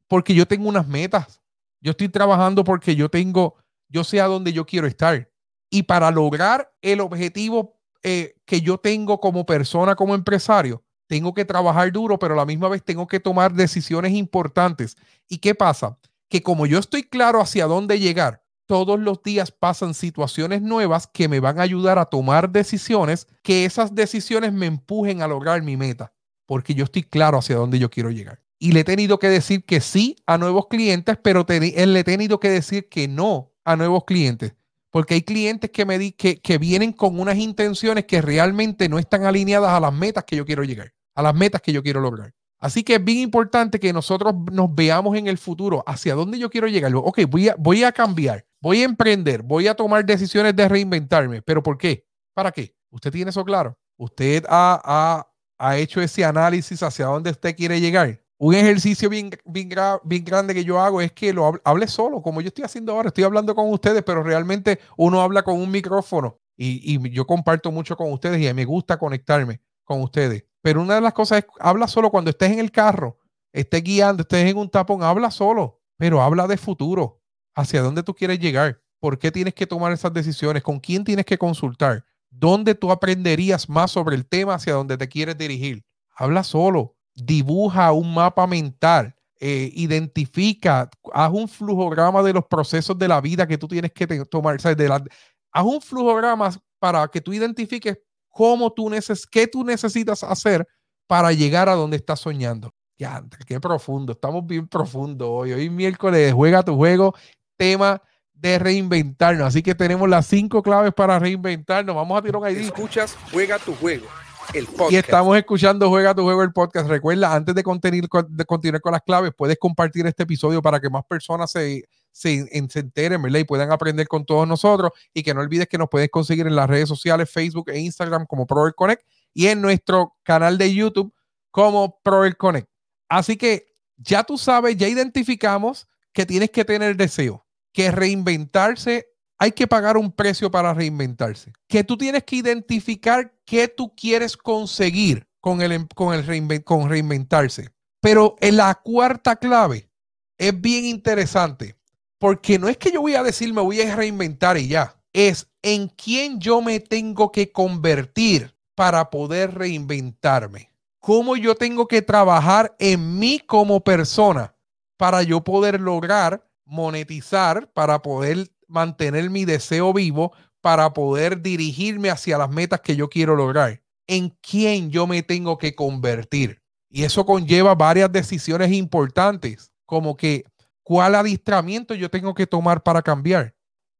[0.09, 1.42] porque yo tengo unas metas.
[1.83, 3.57] Yo estoy trabajando porque yo tengo,
[3.89, 5.29] yo sé a dónde yo quiero estar.
[5.69, 11.45] Y para lograr el objetivo eh, que yo tengo como persona, como empresario, tengo que
[11.45, 14.97] trabajar duro, pero a la misma vez tengo que tomar decisiones importantes.
[15.29, 15.99] ¿Y qué pasa?
[16.29, 21.29] Que como yo estoy claro hacia dónde llegar, todos los días pasan situaciones nuevas que
[21.29, 25.77] me van a ayudar a tomar decisiones, que esas decisiones me empujen a lograr mi
[25.77, 26.15] meta,
[26.47, 28.41] porque yo estoy claro hacia dónde yo quiero llegar.
[28.63, 32.39] Y le he tenido que decir que sí a nuevos clientes, pero le he tenido
[32.39, 34.55] que decir que no a nuevos clientes,
[34.91, 38.99] porque hay clientes que me di que, que vienen con unas intenciones que realmente no
[38.99, 42.01] están alineadas a las metas que yo quiero llegar, a las metas que yo quiero
[42.01, 42.33] lograr.
[42.61, 46.49] Así que es bien importante que nosotros nos veamos en el futuro hacia dónde yo
[46.49, 46.93] quiero llegar.
[46.95, 51.43] Ok, voy a, voy a cambiar voy a emprender, voy a tomar decisiones de reinventarme,
[51.43, 52.07] pero ¿por qué?
[52.33, 52.75] ¿Para qué?
[52.91, 53.77] ¿Usted tiene eso claro?
[53.97, 55.27] ¿Usted ha,
[55.75, 58.22] hecho ese análisis hacia dónde usted quiere llegar?
[58.45, 62.49] Un ejercicio bien, bien, grande que yo hago es que lo hable, solo, como yo
[62.49, 63.07] estoy haciendo ahora.
[63.07, 67.71] Estoy hablando con ustedes, pero realmente uno habla con un micrófono y, y yo comparto
[67.71, 70.45] mucho con ustedes y me gusta conectarme con ustedes.
[70.61, 73.17] Pero una de las cosas es, habla solo cuando estés en el carro,
[73.53, 77.23] estés guiando, estés en un tapón, habla solo, pero habla de futuro
[77.55, 81.27] hacia dónde tú quieres llegar, por qué tienes que tomar esas decisiones, con quién tienes
[81.27, 85.85] que consultar, dónde tú aprenderías más sobre el tema hacia dónde te quieres dirigir.
[86.17, 93.09] Habla solo, dibuja un mapa mental, eh, identifica, haz un flujograma de los procesos de
[93.09, 94.57] la vida que tú tienes que tomar.
[94.57, 97.99] haz un flujograma para que tú identifiques
[98.29, 100.67] cómo tú neces qué tú necesitas hacer
[101.07, 102.73] para llegar a donde estás soñando.
[102.99, 105.53] Ya, qué profundo, estamos bien profundo hoy.
[105.53, 107.15] Hoy miércoles juega tu juego
[107.57, 108.01] tema
[108.33, 109.47] de reinventarnos.
[109.47, 111.95] Así que tenemos las cinco claves para reinventarnos.
[111.95, 112.59] Vamos a tirar un ID.
[112.59, 114.07] Escuchas Juega tu juego.
[114.55, 114.93] El podcast.
[114.93, 116.89] Y estamos escuchando Juega tu juego el podcast.
[116.89, 121.05] Recuerda, antes de, de continuar con las claves, puedes compartir este episodio para que más
[121.05, 124.91] personas se, se, se enteren y puedan aprender con todos nosotros.
[125.15, 128.27] Y que no olvides que nos puedes conseguir en las redes sociales, Facebook e Instagram
[128.27, 129.03] como Prover Connect
[129.35, 131.13] y en nuestro canal de YouTube
[131.51, 132.69] como Prover Connect.
[133.09, 139.07] Así que ya tú sabes, ya identificamos que tienes que tener deseo que reinventarse,
[139.43, 144.37] hay que pagar un precio para reinventarse, que tú tienes que identificar qué tú quieres
[144.37, 147.71] conseguir con, el, con, el con reinventarse.
[148.01, 149.91] Pero en la cuarta clave
[150.39, 151.75] es bien interesante,
[152.21, 155.49] porque no es que yo voy a decir me voy a reinventar y ya, es
[155.61, 160.71] en quién yo me tengo que convertir para poder reinventarme.
[161.01, 164.55] Cómo yo tengo que trabajar en mí como persona
[164.97, 172.39] para yo poder lograr monetizar para poder mantener mi deseo vivo, para poder dirigirme hacia
[172.39, 173.83] las metas que yo quiero lograr.
[174.07, 176.63] ¿En quién yo me tengo que convertir?
[176.89, 180.45] Y eso conlleva varias decisiones importantes, como que
[180.83, 183.55] ¿Cuál adiestramiento yo tengo que tomar para cambiar?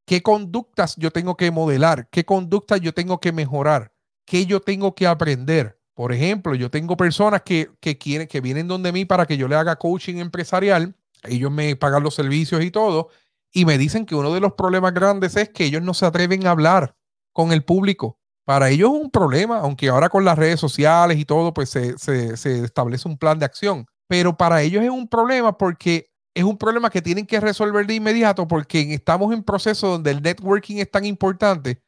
[0.05, 2.09] ¿Qué conductas yo tengo que modelar?
[2.09, 3.93] ¿Qué conductas yo tengo que mejorar?
[4.25, 5.79] ¿Qué yo tengo que aprender?
[5.93, 7.69] Por ejemplo, yo tengo personas que,
[7.99, 10.93] quieren, que vienen donde mí para que yo le haga coaching empresarial.
[11.23, 13.09] Ellos me pagan los servicios y todo.
[13.53, 16.45] Y me dicen que uno de los problemas grandes es que ellos no se atreven
[16.45, 16.95] a hablar
[17.31, 18.19] con el público.
[18.45, 21.97] Para ellos es un problema, aunque ahora con las redes sociales y todo, pues se,
[21.97, 23.85] se establece un plan de acción.
[24.07, 27.95] Pero para ellos es un problema porque es un problema que tienen que resolver de
[27.95, 31.81] inmediato porque estamos en proceso donde el networking es tan importante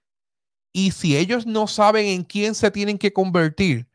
[0.75, 3.87] y si ellos no saben en quién se tienen que convertir,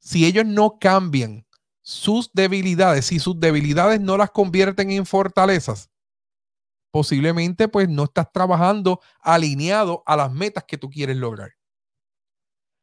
[0.00, 1.46] si ellos no cambian
[1.82, 5.89] sus debilidades, si sus debilidades no las convierten en fortalezas,
[6.90, 11.52] posiblemente pues no estás trabajando alineado a las metas que tú quieres lograr.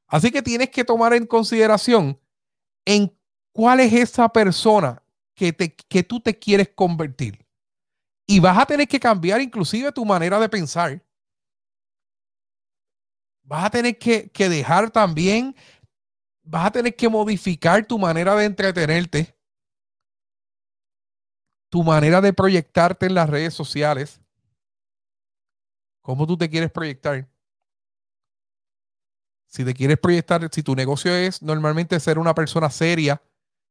[0.08, 2.20] Así que tienes que tomar en consideración
[2.86, 3.14] en
[3.52, 5.04] cuál es esa persona
[5.36, 7.46] que, te, que tú te quieres convertir.
[8.26, 11.04] Y vas a tener que cambiar inclusive tu manera de pensar.
[13.44, 15.56] Vas a tener que, que dejar también,
[16.44, 19.37] vas a tener que modificar tu manera de entretenerte,
[21.70, 24.22] tu manera de proyectarte en las redes sociales.
[26.02, 27.28] ¿Cómo tú te quieres proyectar?
[29.48, 33.22] Si te quieres proyectar, si tu negocio es normalmente ser una persona seria,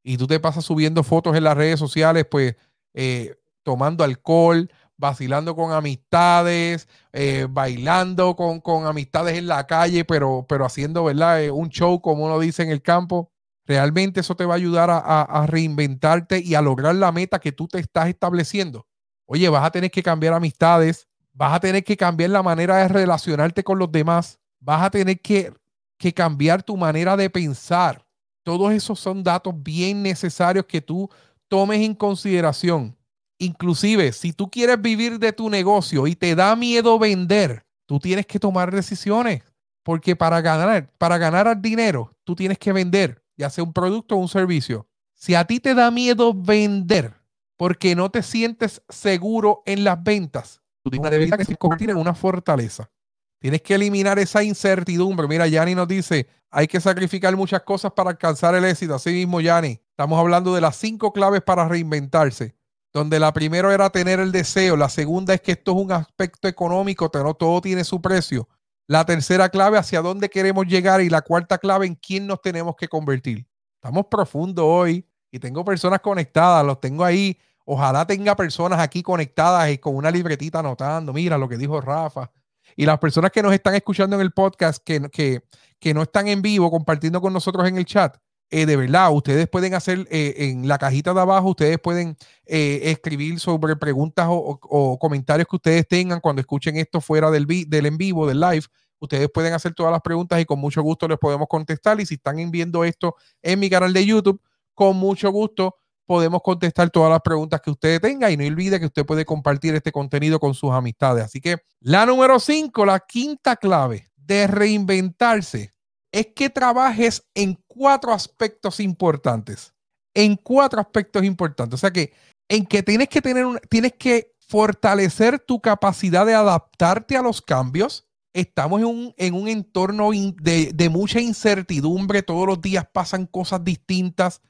[0.02, 2.54] y tú te pasas subiendo fotos en las redes sociales, pues
[2.94, 10.46] eh, tomando alcohol, vacilando con amistades, eh, bailando con, con, amistades en la calle, pero,
[10.48, 11.42] pero haciendo, ¿verdad?
[11.42, 13.32] Eh, un show, como uno dice en el campo.
[13.66, 17.66] Realmente eso te va a ayudar a, reinventarte y a lograr la meta que tú
[17.66, 18.86] te estás estableciendo.
[19.26, 22.88] Oye, vas a tener que cambiar amistades, vas a tener que cambiar la manera de
[22.88, 25.52] relacionarte con los demás, vas a tener que,
[25.98, 28.06] que cambiar tu manera de pensar
[28.46, 31.10] todos esos son datos bien necesarios que tú
[31.48, 32.96] tomes en consideración.
[33.38, 38.24] Inclusive, si tú quieres vivir de tu negocio y te da miedo vender, tú tienes
[38.24, 39.42] que tomar decisiones,
[39.82, 44.18] porque para ganar, para ganar dinero, tú tienes que vender, ya sea un producto o
[44.18, 44.88] un servicio.
[45.14, 47.14] Si a ti te da miedo vender
[47.56, 51.90] porque no te sientes seguro en las ventas, tú tienes una debilidad que se convertir
[51.90, 52.90] en una fortaleza.
[53.38, 55.28] Tienes que eliminar esa incertidumbre.
[55.28, 58.94] Mira, Yanni nos dice, hay que sacrificar muchas cosas para alcanzar el éxito.
[58.94, 62.56] Así mismo, Yanni, estamos hablando de las cinco claves para reinventarse,
[62.92, 66.48] donde la primera era tener el deseo, la segunda es que esto es un aspecto
[66.48, 68.48] económico, pero todo tiene su precio.
[68.88, 72.76] La tercera clave, hacia dónde queremos llegar y la cuarta clave, en quién nos tenemos
[72.76, 73.44] que convertir.
[73.74, 77.36] Estamos profundos hoy y tengo personas conectadas, los tengo ahí.
[77.64, 82.30] Ojalá tenga personas aquí conectadas y con una libretita anotando, mira lo que dijo Rafa,
[82.76, 85.42] y las personas que nos están escuchando en el podcast, que, que,
[85.80, 88.16] que no están en vivo compartiendo con nosotros en el chat,
[88.50, 92.80] eh, de verdad, ustedes pueden hacer eh, en la cajita de abajo, ustedes pueden eh,
[92.84, 97.98] escribir sobre preguntas o, comentarios que ustedes tengan cuando escuchen esto fuera del, del en
[97.98, 98.64] vivo, del live.
[98.98, 102.00] Ustedes pueden hacer todas las preguntas y con mucho gusto les podemos contestar.
[102.00, 104.40] Y si están viendo esto en mi canal de YouTube,
[104.74, 105.76] con mucho gusto
[106.06, 109.74] podemos contestar todas las preguntas que usted tenga y no olvide que usted puede compartir
[109.74, 111.24] este contenido con sus amistades.
[111.24, 115.72] Así que la número 5, la quinta clave de reinventarse
[116.16, 119.74] es que trabajes en cuatro aspectos importantes.
[120.14, 121.74] En cuatro aspectos importantes.
[121.74, 122.14] O sea que
[122.48, 128.06] en que tienes que tener tienes que fortalecer tu capacidad de adaptarte a los cambios.
[128.32, 132.22] Estamos en un, en un entorno de, de mucha incertidumbre.
[132.22, 134.40] Todos los días pasan cosas distintas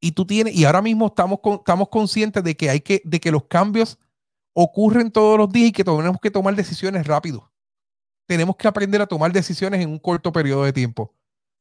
[0.00, 3.32] y tú tienes, y ahora mismo estamos, estamos conscientes de que hay que, de que
[3.32, 3.98] los cambios
[4.54, 7.50] ocurren todos los días y que tenemos que tomar decisiones rápido.
[8.28, 11.12] Tenemos que aprender a tomar decisiones en un corto periodo de tiempo.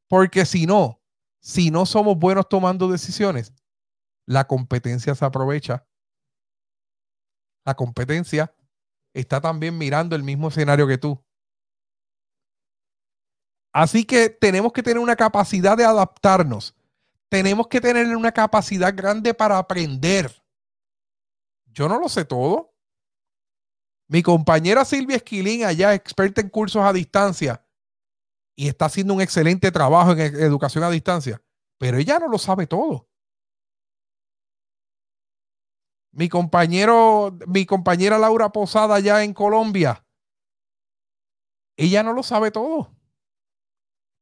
[0.08, 1.02] Porque si no,
[1.40, 3.52] si no somos buenos tomando decisiones,
[4.28, 5.88] la competencia se aprovecha.
[7.66, 8.54] La competencia
[9.16, 11.20] está también mirando el mismo escenario que tú.
[13.74, 16.78] Así que tenemos que tener una capacidad de adaptarnos
[17.30, 20.32] tenemos que tener una capacidad grande para aprender.
[21.66, 22.74] Yo no lo sé todo.
[24.08, 27.64] Mi compañera Silvia Esquilín, allá experta en cursos a distancia,
[28.56, 31.42] y está haciendo un excelente trabajo en e-, educación a distancia,
[31.78, 33.08] pero ella no lo sabe todo.
[36.12, 40.04] Mi compañero, mi compañera Laura Posada allá en Colombia,
[41.78, 42.92] ella no lo sabe todo.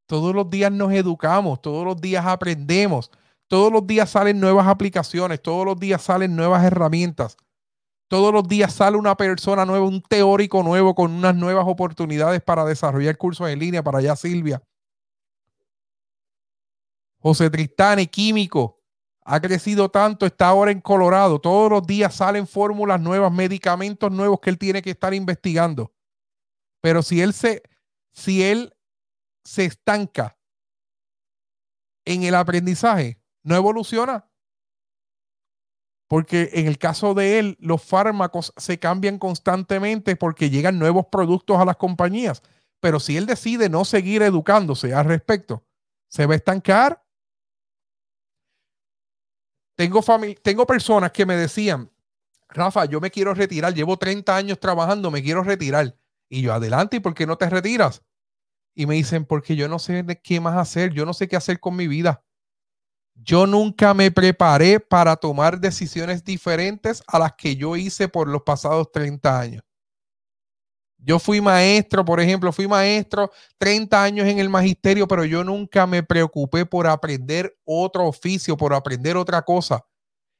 [0.07, 3.11] Todos los días nos educamos, todos los días aprendemos,
[3.47, 7.37] todos los días salen nuevas aplicaciones, todos los días salen nuevas herramientas,
[8.07, 12.65] todos los días sale una persona nueva, un teórico nuevo con unas nuevas oportunidades para
[12.65, 14.61] desarrollar cursos en línea para allá Silvia.
[17.19, 18.79] José Tristán, químico,
[19.23, 21.39] ha crecido tanto, está ahora en Colorado.
[21.39, 25.91] Todos los días salen fórmulas nuevas, medicamentos nuevos que él tiene que estar investigando.
[26.81, 27.63] Pero si él se,
[28.11, 28.75] si él
[29.43, 30.37] se estanca
[32.05, 34.29] en el aprendizaje, no evoluciona.
[36.07, 41.57] Porque en el caso de él, los fármacos se cambian constantemente porque llegan nuevos productos
[41.59, 42.43] a las compañías.
[42.79, 45.65] Pero si él decide no seguir educándose al respecto,
[46.07, 47.03] se va a estancar.
[49.75, 50.01] Tengo,
[50.41, 51.91] tengo personas que me decían,
[52.49, 55.97] Rafa, yo me quiero retirar, llevo 30 años trabajando, me quiero retirar.
[56.29, 58.03] Y yo, adelante, ¿y por qué no te retiras?
[58.73, 61.59] Y me dicen, porque yo no sé qué más hacer, yo no sé qué hacer
[61.59, 62.24] con mi vida.
[63.15, 68.43] Yo nunca me preparé para tomar decisiones diferentes a las que yo hice por los
[68.43, 69.63] pasados 30 años.
[70.97, 75.85] Yo fui maestro, por ejemplo, fui maestro 30 años en el magisterio, pero yo nunca
[75.85, 79.85] me preocupé por aprender otro oficio, por aprender otra cosa.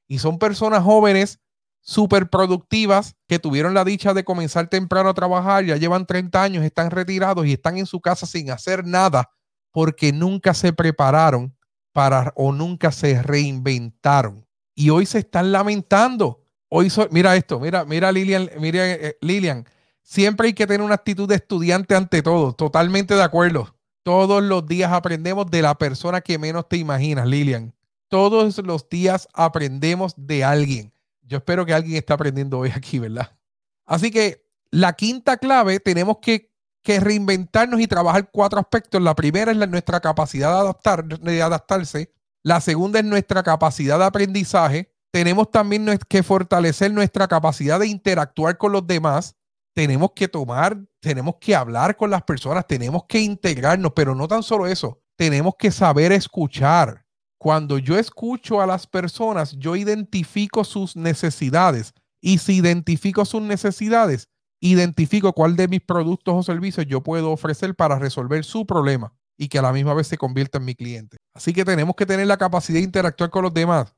[0.08, 1.40] Y son personas jóvenes
[1.82, 6.64] súper productivas que tuvieron la dicha de comenzar temprano a trabajar, ya llevan 30 años,
[6.64, 9.30] están retirados y están en su casa sin hacer nada
[9.72, 11.55] porque nunca se prepararon
[11.96, 14.46] para o nunca se reinventaron.
[14.76, 16.44] Y hoy se están lamentando.
[16.68, 19.66] Hoy mira esto, mira, mira Lilian, mira eh, Lilian,
[20.06, 22.54] Siempre hay que tener una actitud de estudiante ante todo.
[22.54, 23.76] Totalmente de acuerdo.
[24.04, 27.74] Todos los días aprendemos de la persona que menos te imaginas, Lilian.
[28.08, 30.94] Todos los días aprendemos de alguien.
[31.24, 33.36] Yo espero que alguien esté aprendiendo hoy aquí, ¿verdad?
[33.84, 36.52] Así que la quinta clave, tenemos que,
[36.86, 39.02] reinventarnos y trabajar cuatro aspectos.
[39.02, 42.14] La primera es nuestra capacidad de, adaptar, de adaptarse.
[42.44, 44.92] La segunda es nuestra capacidad de aprendizaje.
[45.12, 49.36] Tenemos también que fortalecer nuestra capacidad de interactuar con los demás
[49.76, 54.42] tenemos que tomar, tenemos que hablar con las personas, tenemos que integrarnos, pero no tan
[54.42, 57.06] solo eso, tenemos que saber escuchar.
[57.38, 64.30] Cuando yo escucho a las personas, yo identifico sus necesidades y si identifico sus necesidades,
[64.60, 69.50] identifico cuál de mis productos o servicios yo puedo ofrecer para resolver su problema y
[69.50, 71.18] que a la misma vez se convierta en mi cliente.
[71.34, 73.94] Así que tenemos que tener la capacidad de interactuar con los demás.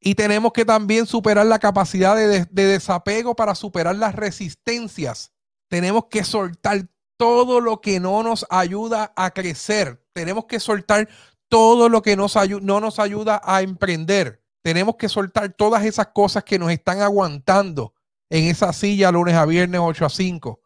[0.00, 5.32] Y tenemos que también superar la capacidad de, desapego para superar las resistencias.
[5.68, 6.86] Tenemos que soltar
[7.16, 10.04] todo lo que no nos ayuda a crecer.
[10.12, 11.08] Tenemos que soltar
[11.48, 14.42] todo lo que no nos ayuda a emprender.
[14.62, 17.93] Tenemos que soltar todas esas cosas que nos están aguantando
[18.34, 20.60] en esa silla lunes a viernes 8 a 5.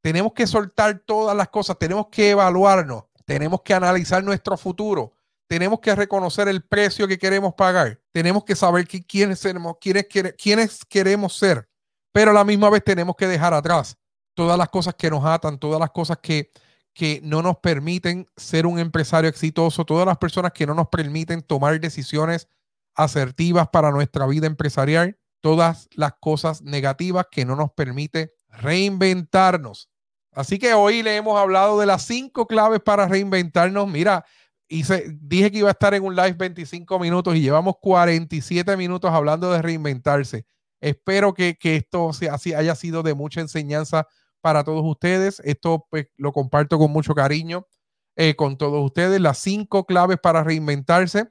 [0.00, 1.78] Tenemos que soltar todas las cosas.
[1.78, 3.04] Tenemos que evaluarnos.
[3.24, 5.12] Tenemos que analizar nuestro futuro
[5.48, 8.00] tenemos que reconocer el precio que queremos pagar.
[8.12, 9.42] Tenemos que saber quiénes,
[10.36, 11.68] quiénes, queremos ser.
[12.12, 13.96] Pero a la misma vez tenemos que dejar atrás
[14.34, 16.52] todas las cosas que nos atan, todas las cosas que,
[16.92, 21.40] que no nos permiten ser un empresario exitoso, todas las personas que no nos permiten
[21.42, 22.46] tomar decisiones
[22.94, 29.88] asertivas para nuestra vida empresarial, todas las cosas negativas que no nos permite reinventarnos.
[30.32, 33.88] Así que hoy le hemos hablado de las cinco claves para reinventarnos.
[33.88, 34.24] Mira,
[34.68, 39.50] dije que iba a estar en un live 25 minutos y llevamos 47 minutos hablando
[39.50, 40.46] de reinventarse.
[40.80, 44.06] Espero que, esto sea, haya sido de mucha enseñanza
[44.40, 45.40] para todos ustedes.
[45.44, 47.66] Esto pues, lo comparto con mucho cariño
[48.16, 49.20] eh, con todos ustedes.
[49.20, 51.28] Las cinco claves para reinventarse.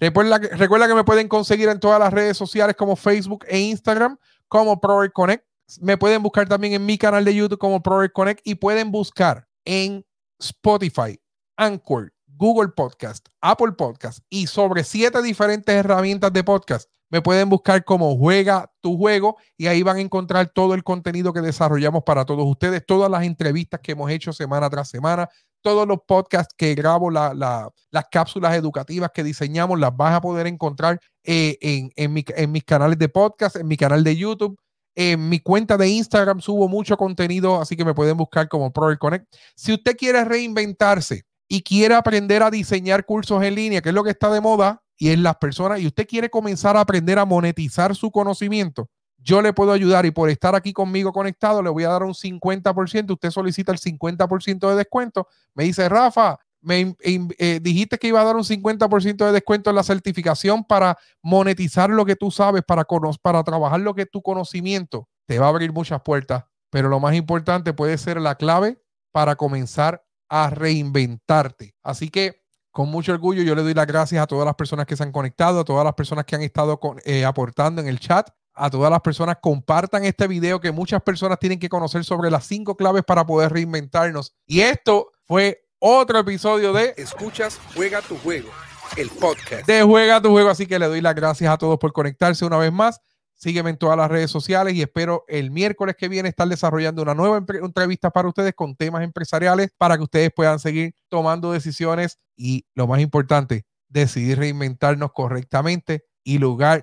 [0.00, 4.80] Recuerda, que me pueden conseguir en todas las redes sociales como Facebook e Instagram como
[4.80, 5.44] Prover Connect.
[5.80, 9.48] Me pueden buscar también en mi canal de YouTube como Prover Connect y pueden buscar
[9.64, 10.06] en
[10.38, 11.20] Spotify,
[11.56, 16.88] Anchor, Google Podcast, Apple Podcast y sobre siete diferentes herramientas de podcast.
[17.10, 21.32] Me pueden buscar como Juega tu Juego y ahí van a encontrar todo el contenido
[21.32, 25.28] que desarrollamos para todos ustedes, todas las entrevistas que hemos hecho semana tras semana,
[25.62, 27.70] todos los podcasts que grabo, las
[28.10, 33.08] cápsulas educativas que diseñamos, las vas a poder encontrar eh, en, en mis canales de
[33.08, 34.58] podcast, en mi canal de YouTube.
[34.94, 38.96] En mi cuenta de Instagram subo mucho contenido, así que me pueden buscar como Pro
[38.98, 39.32] Connect.
[39.54, 44.04] Si usted quiere reinventarse, y quiere aprender a diseñar cursos en línea, que es lo
[44.04, 47.24] que está de moda, y en las personas, y usted quiere comenzar a aprender a
[47.24, 51.84] monetizar su conocimiento, yo le puedo ayudar y por estar aquí conmigo conectado le voy
[51.84, 57.60] a dar un 50%, usted solicita el 50% de descuento, me dice, Rafa, me eh,
[57.62, 62.04] dijiste que iba a dar un 50% de descuento en la certificación para monetizar lo
[62.04, 62.84] que tú sabes, para,
[63.22, 67.00] para trabajar lo que es tu conocimiento, te va a abrir muchas puertas, pero lo
[67.00, 68.80] más importante puede ser la clave
[69.12, 71.74] para comenzar a reinventarte.
[71.82, 74.96] Así que con mucho orgullo yo le doy las gracias a todas las personas que
[74.96, 78.28] se han conectado, a todas las personas que han estado eh, aportando en el chat,
[78.54, 82.44] a todas las personas compartan este video que muchas personas tienen que conocer sobre las
[82.46, 84.34] cinco claves para poder reinventarnos.
[84.46, 88.48] Y esto fue otro episodio de Escuchas, juega tu juego
[88.96, 89.66] el podcast.
[89.66, 92.56] De Juega tu Juego, así que le doy las gracias a todos por conectarse una
[92.56, 93.00] vez más.
[93.38, 97.14] Sígueme en todas las redes sociales y espero el miércoles que viene estar desarrollando una
[97.14, 102.66] nueva entrevista para ustedes con temas empresariales para que ustedes puedan seguir tomando decisiones y
[102.74, 106.40] lo más importante, decidir reinventarnos correctamente y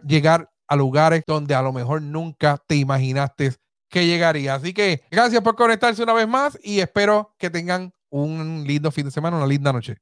[0.08, 3.52] llegar a lugares donde a lo mejor nunca te imaginaste
[3.90, 4.56] que llegaría.
[4.56, 9.04] Así que gracias por conectarse una vez más y espero que tengan un lindo fin
[9.04, 9.98] de semana, una linda noche.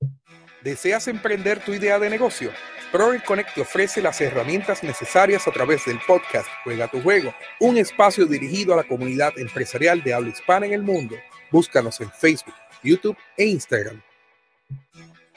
[0.64, 2.49] ¿Deseas emprender tu idea de negocio?
[2.93, 7.78] ProReconnect Connect te ofrece las herramientas necesarias a través del podcast Juega tu Juego, un
[7.78, 11.18] espacio dirigido a la comunidad empresarial de habla hispana en el mundo.
[11.51, 14.01] Búscanos en Facebook, YouTube e Instagram.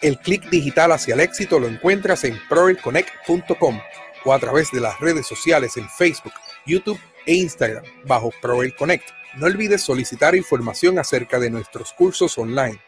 [0.01, 3.81] El clic digital hacia el éxito lo encuentras en proelconnect.com
[4.25, 6.35] o a través de las redes sociales en Facebook,
[6.67, 9.09] YouTube e Instagram bajo ProEl Connect.
[9.39, 12.81] No olvides solicitar información acerca de nuestros cursos online